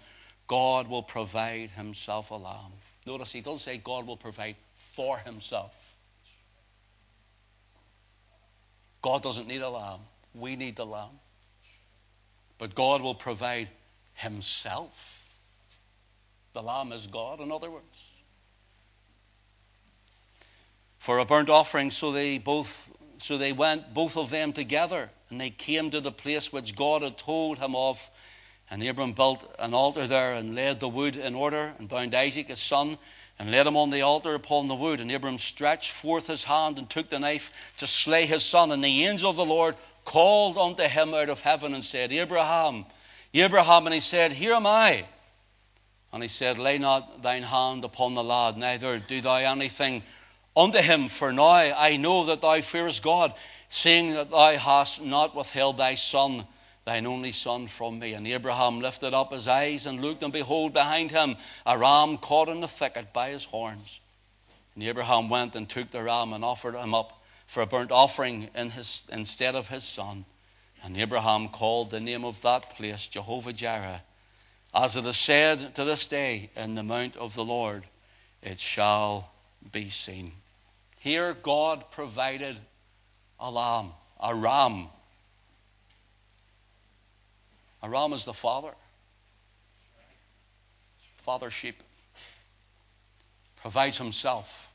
[0.46, 2.72] God will provide himself a lamb.
[3.06, 4.56] Notice he doesn't say God will provide
[4.94, 5.74] for himself.
[9.02, 10.00] God doesn't need a lamb.
[10.34, 11.20] We need the lamb.
[12.58, 13.68] But God will provide
[14.14, 15.18] himself
[16.58, 17.84] the Lamb is God, in other words.
[20.98, 25.40] For a burnt offering, so they both so they went both of them together, and
[25.40, 28.10] they came to the place which God had told him of.
[28.70, 32.48] And Abram built an altar there and laid the wood in order, and bound Isaac
[32.48, 32.98] his son,
[33.38, 35.00] and laid him on the altar upon the wood.
[35.00, 38.72] And Abram stretched forth his hand and took the knife to slay his son.
[38.72, 42.86] And the angel of the Lord called unto him out of heaven and said, Abraham,
[43.34, 45.04] Abraham, and he said, Here am I.
[46.12, 50.02] And he said, Lay not thine hand upon the lad, neither do thou anything
[50.58, 53.32] unto him, for now I know that thou fearest God,
[53.68, 56.46] seeing that thou hast not withheld thy son,
[56.84, 58.14] thine only son, from me.
[58.14, 62.48] And Abraham lifted up his eyes and looked, and behold, behind him a ram caught
[62.48, 64.00] in the thicket by his horns.
[64.74, 68.50] And Abraham went and took the ram and offered him up for a burnt offering
[68.54, 70.24] in his, instead of his son.
[70.82, 74.02] And Abraham called the name of that place Jehovah Jireh
[74.74, 77.84] as it is said to this day, in the mount of the Lord
[78.42, 79.30] it shall
[79.72, 80.32] be seen.
[80.98, 82.56] Here, God provided
[83.38, 84.88] a lamb, a ram.
[87.82, 88.72] A ram is the father.
[91.18, 91.82] Father sheep
[93.56, 94.72] provides himself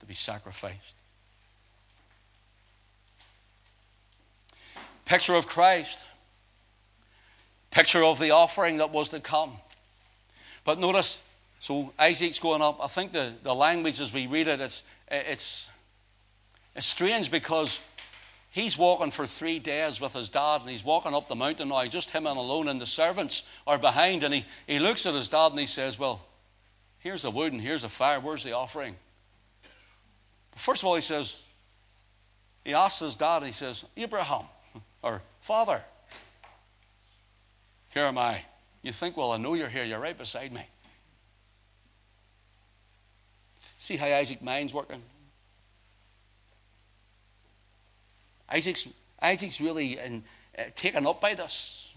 [0.00, 0.94] to be sacrificed.
[5.04, 6.02] Picture of Christ
[7.74, 9.56] Picture of the offering that was to come.
[10.62, 11.20] But notice,
[11.58, 12.78] so Isaac's going up.
[12.82, 15.68] I think the, the language as we read it, it's, it's,
[16.74, 17.78] it's strange because
[18.50, 21.84] he's walking for three days with his dad and he's walking up the mountain now,
[21.86, 24.22] just him and alone, and the servants are behind.
[24.22, 26.20] And he, he looks at his dad and he says, Well,
[26.98, 28.20] here's the wood and here's the fire.
[28.20, 28.96] Where's the offering?
[30.56, 31.36] First of all, he says,
[32.64, 34.44] He asks his dad, he says, Abraham,
[35.02, 35.82] or Father,
[37.90, 38.42] here am I.
[38.82, 39.84] You think, well, I know you're here.
[39.84, 40.66] You're right beside me.
[43.84, 45.02] See how Isaac mind's working?
[48.48, 48.88] Isaac's,
[49.20, 50.24] Isaac's really in,
[50.58, 51.92] uh, taken up by this.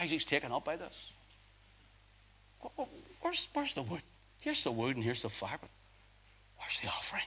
[0.00, 1.10] Isaac's taken up by this.
[3.20, 4.00] Where's, where's the wood?
[4.40, 5.68] Here's the wood and here's the fire, but
[6.56, 7.22] where's the offering?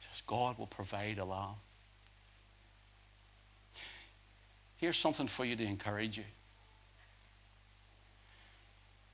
[0.00, 1.54] Says God will provide a lamb.
[4.84, 6.24] Here's something for you to encourage you.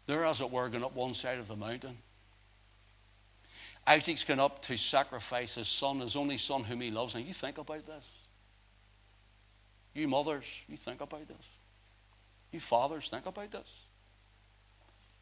[0.06, 1.96] They're, as it were, going up one side of the mountain.
[3.86, 7.14] Isaac's going up to sacrifice his son, his only son whom he loves.
[7.14, 8.04] Now, you think about this.
[9.94, 11.46] You mothers, you think about this.
[12.50, 13.72] You fathers, think about this.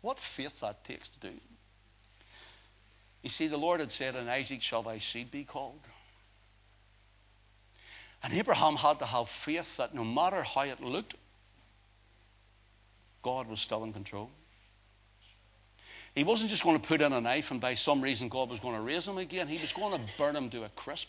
[0.00, 1.34] What faith that takes to do.
[3.22, 5.82] You see, the Lord had said, In Isaac shall thy seed be called.
[8.22, 11.14] And Abraham had to have faith that no matter how it looked,
[13.22, 14.30] God was still in control.
[16.14, 18.58] He wasn't just going to put in a knife and by some reason God was
[18.58, 19.46] going to raise him again.
[19.46, 21.08] He was going to burn him to a crisp,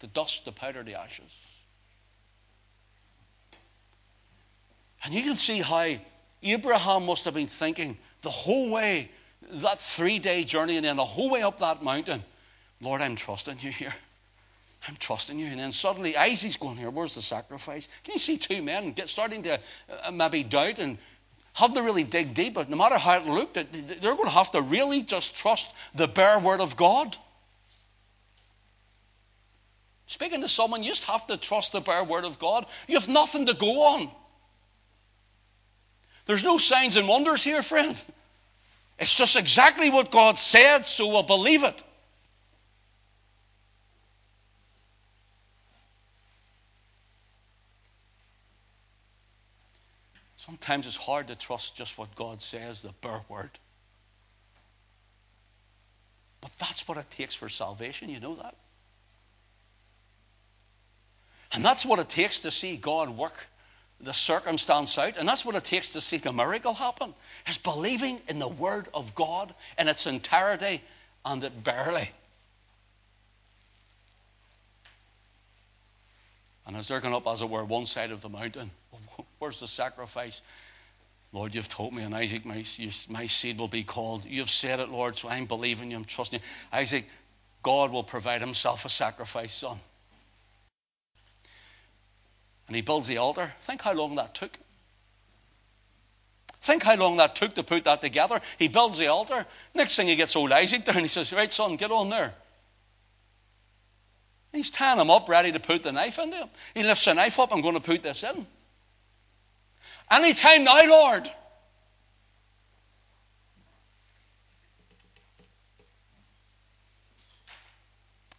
[0.00, 1.30] the dust, the powder, the ashes.
[5.04, 5.96] And you can see how
[6.42, 9.10] Abraham must have been thinking the whole way,
[9.50, 12.22] that three day journey, and then the whole way up that mountain
[12.82, 13.94] Lord, I'm trusting you here.
[14.88, 15.46] I'm trusting you.
[15.46, 16.90] And then suddenly Isaac's going here.
[16.90, 17.88] Where's the sacrifice?
[18.04, 19.60] Can you see two men get, starting to
[20.04, 20.98] uh, maybe doubt and
[21.52, 22.54] have to really dig deep?
[22.54, 26.08] But no matter how it looked, they're going to have to really just trust the
[26.08, 27.16] bare word of God.
[30.06, 32.66] Speaking to someone, you just have to trust the bare word of God.
[32.88, 34.10] You have nothing to go on.
[36.26, 38.00] There's no signs and wonders here, friend.
[38.98, 41.82] It's just exactly what God said, so we'll believe it.
[50.44, 53.50] Sometimes it's hard to trust just what God says, the bare word.
[56.40, 58.56] But that's what it takes for salvation, you know that?
[61.52, 63.46] And that's what it takes to see God work
[64.00, 65.16] the circumstance out.
[65.16, 67.14] And that's what it takes to see the miracle happen.
[67.46, 70.82] Is believing in the Word of God in its entirety
[71.24, 72.10] and it barely.
[76.66, 78.72] And as they're going up, as it were, one side of the mountain,
[79.42, 80.40] where's the sacrifice?
[81.32, 82.64] Lord, you've told me, and Isaac, my,
[83.08, 84.24] my seed will be called.
[84.24, 86.46] You've said it, Lord, so I'm believing you, I'm trusting you.
[86.72, 87.06] Isaac,
[87.60, 89.80] God will provide himself a sacrifice, son.
[92.68, 93.52] And he builds the altar.
[93.62, 94.56] Think how long that took.
[96.60, 98.40] Think how long that took to put that together.
[98.60, 99.44] He builds the altar.
[99.74, 101.02] Next thing he gets old Isaac down.
[101.02, 102.32] He says, Right, son, get on there.
[104.52, 106.48] He's tying him up, ready to put the knife into him.
[106.74, 107.52] He lifts the knife up.
[107.52, 108.46] I'm going to put this in.
[110.12, 111.30] Any time now, Lord.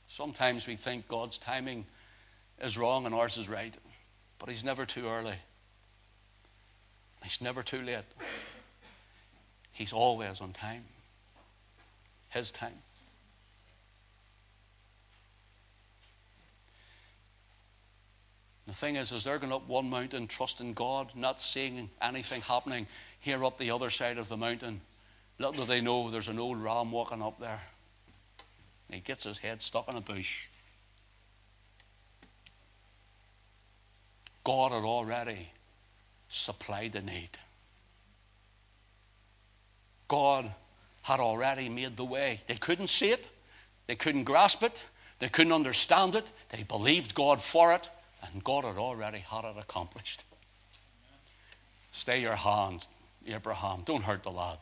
[0.08, 1.88] Sometimes we think God's timing
[2.62, 3.76] is wrong and ours is right.
[4.38, 5.38] But he's never too early.
[7.24, 8.06] He's never too late.
[9.72, 10.84] He's always on time.
[12.30, 12.84] His time.
[18.68, 22.88] The thing is, is they're going up one mountain, trusting God, not seeing anything happening
[23.20, 24.82] here up the other side of the mountain.
[25.38, 27.62] Little do they know there's an old ram walking up there.
[28.90, 30.48] He gets his head stuck in a bush.
[34.44, 35.50] God had already
[36.30, 37.30] supplied the need.
[40.08, 40.54] God
[41.02, 42.42] had already made the way.
[42.48, 43.28] They couldn't see it,
[43.88, 44.80] they couldn't grasp it,
[45.20, 46.26] they couldn't understand it.
[46.50, 47.90] They believed God for it,
[48.32, 50.24] and God had already had it accomplished.
[51.92, 52.88] Stay your hand,
[53.28, 53.84] Abraham.
[53.86, 54.58] Don't hurt the lad.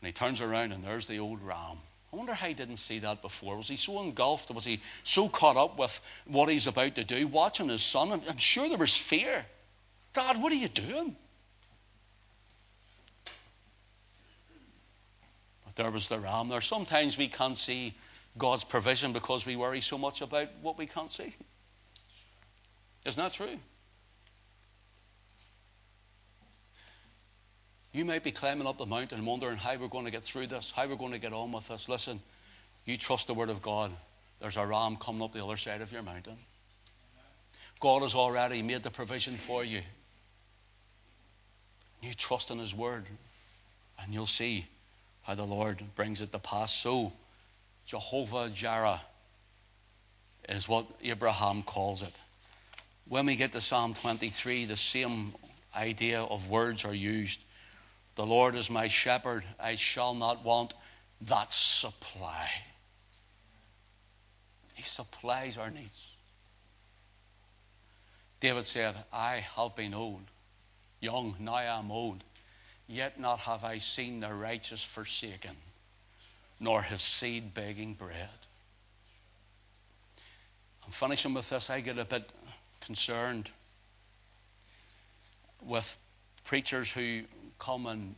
[0.00, 1.78] And he turns around, and there's the old ram.
[2.12, 3.56] I wonder how he didn't see that before.
[3.56, 4.50] Was he so engulfed?
[4.50, 8.12] Was he so caught up with what he's about to do, watching his son?
[8.12, 9.44] I'm, I'm sure there was fear.
[10.14, 11.14] God, what are you doing?
[15.66, 16.62] But there was the ram there.
[16.62, 17.94] Sometimes we can't see
[18.38, 21.34] God's provision because we worry so much about what we can't see.
[23.08, 23.56] Isn't that true?
[27.94, 30.70] You might be climbing up the mountain wondering how we're going to get through this,
[30.76, 31.88] how we're going to get on with this.
[31.88, 32.20] Listen,
[32.84, 33.92] you trust the Word of God.
[34.40, 36.36] There's a ram coming up the other side of your mountain.
[37.80, 39.80] God has already made the provision for you.
[42.02, 43.06] You trust in His Word,
[44.02, 44.66] and you'll see
[45.22, 46.74] how the Lord brings it to pass.
[46.74, 47.14] So,
[47.86, 49.00] Jehovah Jireh
[50.46, 52.12] is what Abraham calls it.
[53.08, 55.32] When we get to Psalm 23, the same
[55.74, 57.40] idea of words are used.
[58.16, 60.74] The Lord is my shepherd, I shall not want
[61.22, 62.50] that supply.
[64.74, 66.08] He supplies our needs.
[68.40, 70.22] David said, I have been old,
[71.00, 72.22] young, now I am old,
[72.86, 75.56] yet not have I seen the righteous forsaken,
[76.60, 78.28] nor his seed begging bread.
[80.84, 81.70] I'm finishing with this.
[81.70, 82.30] I get a bit
[82.80, 83.50] concerned
[85.62, 85.96] with
[86.44, 87.22] preachers who
[87.58, 88.14] come and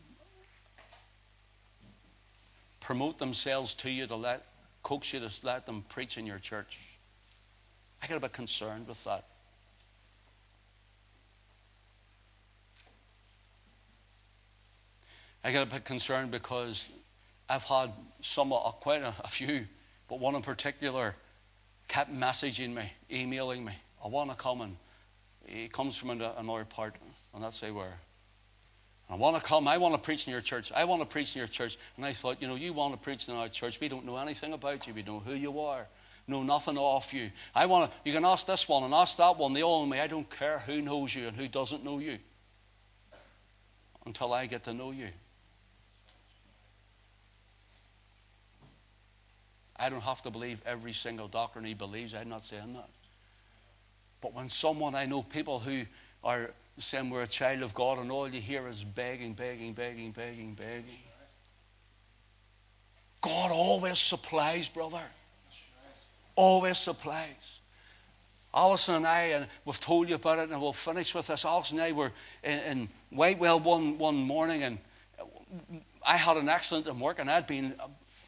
[2.80, 4.46] promote themselves to you to let
[4.82, 6.78] coax you to let them preach in your church.
[8.02, 9.24] I get a bit concerned with that.
[15.42, 16.88] I get a bit concerned because
[17.48, 17.92] I've had
[18.22, 19.66] some, uh, quite a, a few,
[20.08, 21.14] but one in particular
[21.88, 23.72] kept messaging me, emailing me.
[24.02, 24.76] I want to come and
[25.46, 26.94] he comes from another part,
[27.32, 27.98] and not say where.
[29.08, 29.66] I want to come.
[29.66, 30.70] I want to preach in your church.
[30.72, 31.76] I want to preach in your church.
[31.96, 33.80] And I thought, you know, you want to preach in our church.
[33.80, 34.94] We don't know anything about you.
[34.94, 35.88] We know who you are.
[36.28, 37.32] Know nothing of you.
[37.52, 37.96] I want to.
[38.04, 39.52] You can ask this one and ask that one.
[39.52, 39.98] They all know me.
[39.98, 42.18] I don't care who knows you and who doesn't know you.
[44.06, 45.08] Until I get to know you.
[49.74, 52.14] I don't have to believe every single doctrine he believes.
[52.14, 52.88] I'm not saying that.
[54.20, 55.82] But when someone I know, people who
[56.22, 60.12] are saying we're a child of God, and all you hear is begging, begging, begging,
[60.12, 60.98] begging, begging.
[63.20, 65.02] God always supplies, brother.
[66.36, 67.60] Always supplies.
[68.52, 71.44] Alison and I, and we've told you about it, and we'll finish with this.
[71.44, 72.12] Alison and I were
[72.42, 74.78] in, in Whitewell one, one morning, and
[76.04, 77.74] I had an accident in work, and I'd been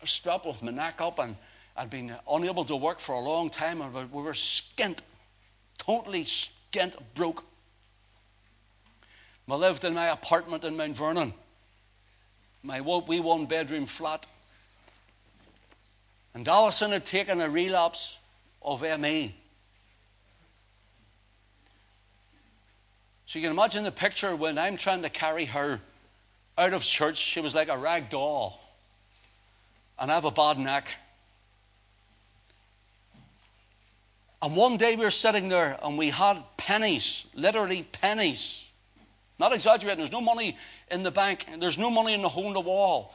[0.05, 1.37] strapped with my neck up, and
[1.77, 4.99] I'd been unable to work for a long time, and we were skint,
[5.85, 7.45] totally skint, broke.
[9.51, 11.35] I lived in my apartment in Mount Vernon,
[12.63, 14.25] my wee one bedroom flat.
[16.33, 18.17] And Alison had taken a relapse
[18.63, 19.35] of ME.
[23.27, 25.81] So you can imagine the picture when I'm trying to carry her
[26.57, 27.19] out of church.
[27.19, 28.59] She was like a rag doll.
[29.99, 30.89] And I have a bad neck.
[34.43, 38.67] And one day we were sitting there and we had pennies, literally pennies.
[39.39, 39.99] Not exaggerating.
[39.99, 40.59] There's no money
[40.91, 41.47] in the bank.
[41.61, 43.15] There's no money in the hole in the wall.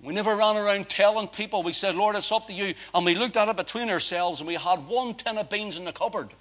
[0.00, 1.62] We never ran around telling people.
[1.62, 2.74] We said, Lord, it's up to you.
[2.94, 5.84] And we looked at it between ourselves and we had one tin of beans in
[5.84, 6.32] the cupboard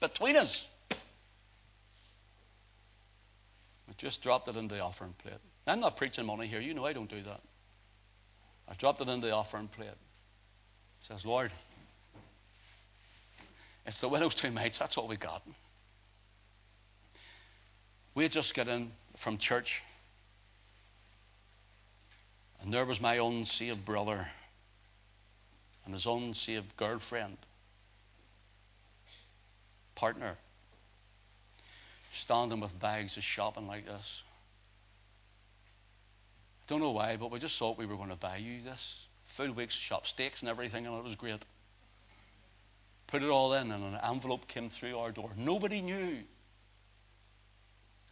[0.00, 0.66] between us.
[3.86, 5.34] We just dropped it in the offering plate.
[5.66, 6.60] I'm not preaching money here.
[6.60, 7.40] You know I don't do that.
[8.66, 9.88] I dropped it in the offering plate.
[9.88, 9.96] It
[11.00, 11.52] says, Lord,
[13.88, 14.78] it's the widow's two mates.
[14.78, 15.42] That's all we got.
[18.14, 19.82] We just got in from church,
[22.60, 24.28] and there was my unsaved brother
[25.86, 27.38] and his unsaved girlfriend,
[29.94, 30.36] partner,
[32.12, 34.22] standing with bags of shopping like this.
[36.60, 39.06] I don't know why, but we just thought we were going to buy you this.
[39.24, 41.42] Full week's shop steaks and everything, and it was great.
[43.08, 45.30] Put it all in, and an envelope came through our door.
[45.36, 46.18] Nobody knew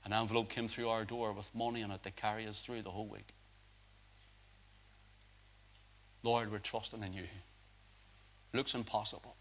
[0.04, 2.90] an envelope came through our door with money in it to carry us through the
[2.90, 3.26] whole week.
[6.22, 7.24] Lord, we're trusting in you.
[8.52, 9.36] Looks impossible.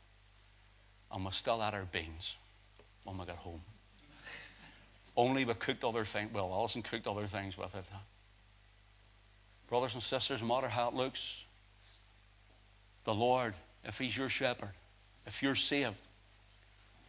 [1.11, 2.35] And we're still had our beans
[3.03, 3.61] when we got home.
[5.15, 6.33] Only we cooked other things.
[6.33, 7.85] Well, Alison cooked other things with it.
[9.69, 11.43] Brothers and sisters, no matter how it looks,
[13.05, 13.53] the Lord,
[13.83, 14.73] if He's your shepherd,
[15.25, 15.95] if you're saved,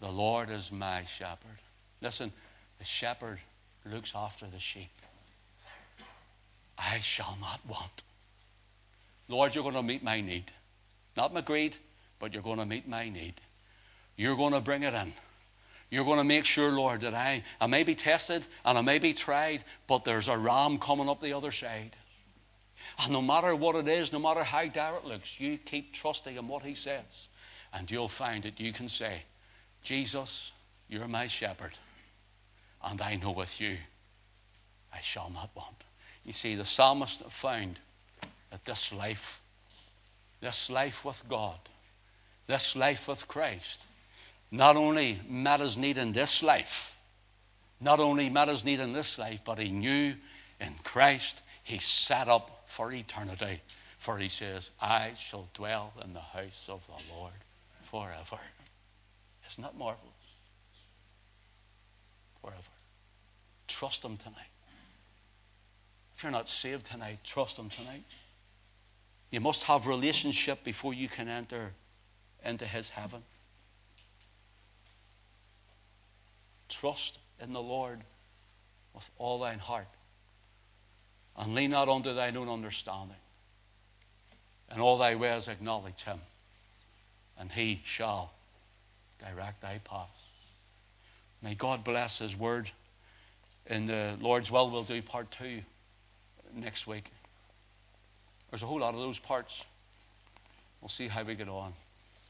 [0.00, 1.58] the Lord is my shepherd.
[2.02, 2.32] Listen,
[2.78, 3.38] the shepherd
[3.84, 4.90] looks after the sheep.
[6.78, 8.02] I shall not want.
[9.28, 10.44] Lord, you're going to meet my need.
[11.16, 11.76] Not my greed,
[12.18, 13.34] but you're going to meet my need.
[14.16, 15.12] You're going to bring it in.
[15.90, 18.98] You're going to make sure, Lord, that I, I may be tested and I may
[18.98, 21.96] be tried, but there's a ram coming up the other side.
[22.98, 26.36] And no matter what it is, no matter how dire it looks, you keep trusting
[26.36, 27.28] in what He says.
[27.77, 29.22] And you'll find that you can say,
[29.83, 30.53] Jesus,
[30.89, 31.72] you're my shepherd.
[32.83, 33.77] And I know with you,
[34.95, 35.85] I shall not want.
[36.24, 37.79] You see, the psalmist found
[38.51, 39.43] that this life,
[40.41, 41.59] this life with God,
[42.47, 43.85] this life with Christ,
[44.51, 46.97] not only met his need in this life,
[47.79, 50.14] not only met his need in this life, but he knew
[50.61, 53.61] in Christ he set up for eternity.
[53.99, 57.33] For he says, I shall dwell in the house of the Lord
[57.91, 58.39] forever.
[59.51, 60.12] Isn't that marvelous?
[62.41, 62.57] Forever.
[63.68, 64.51] Trust Him tonight.
[66.16, 68.05] If you're not saved tonight, trust Him tonight.
[69.30, 71.72] You must have relationship before you can enter
[72.45, 73.22] into His heaven.
[76.68, 78.01] Trust in the Lord
[78.95, 79.89] with all thine heart,
[81.37, 83.16] and lean not unto thine own understanding.
[84.74, 86.20] In all thy ways acknowledge Him,
[87.39, 88.32] and He shall
[89.18, 90.11] direct thy paths.
[91.43, 92.70] May God bless His word.
[93.66, 95.61] In the Lord's will, we'll do part two
[96.55, 97.11] next week.
[98.51, 99.64] There's a whole lot of those parts.
[100.80, 101.72] We'll see how we get on.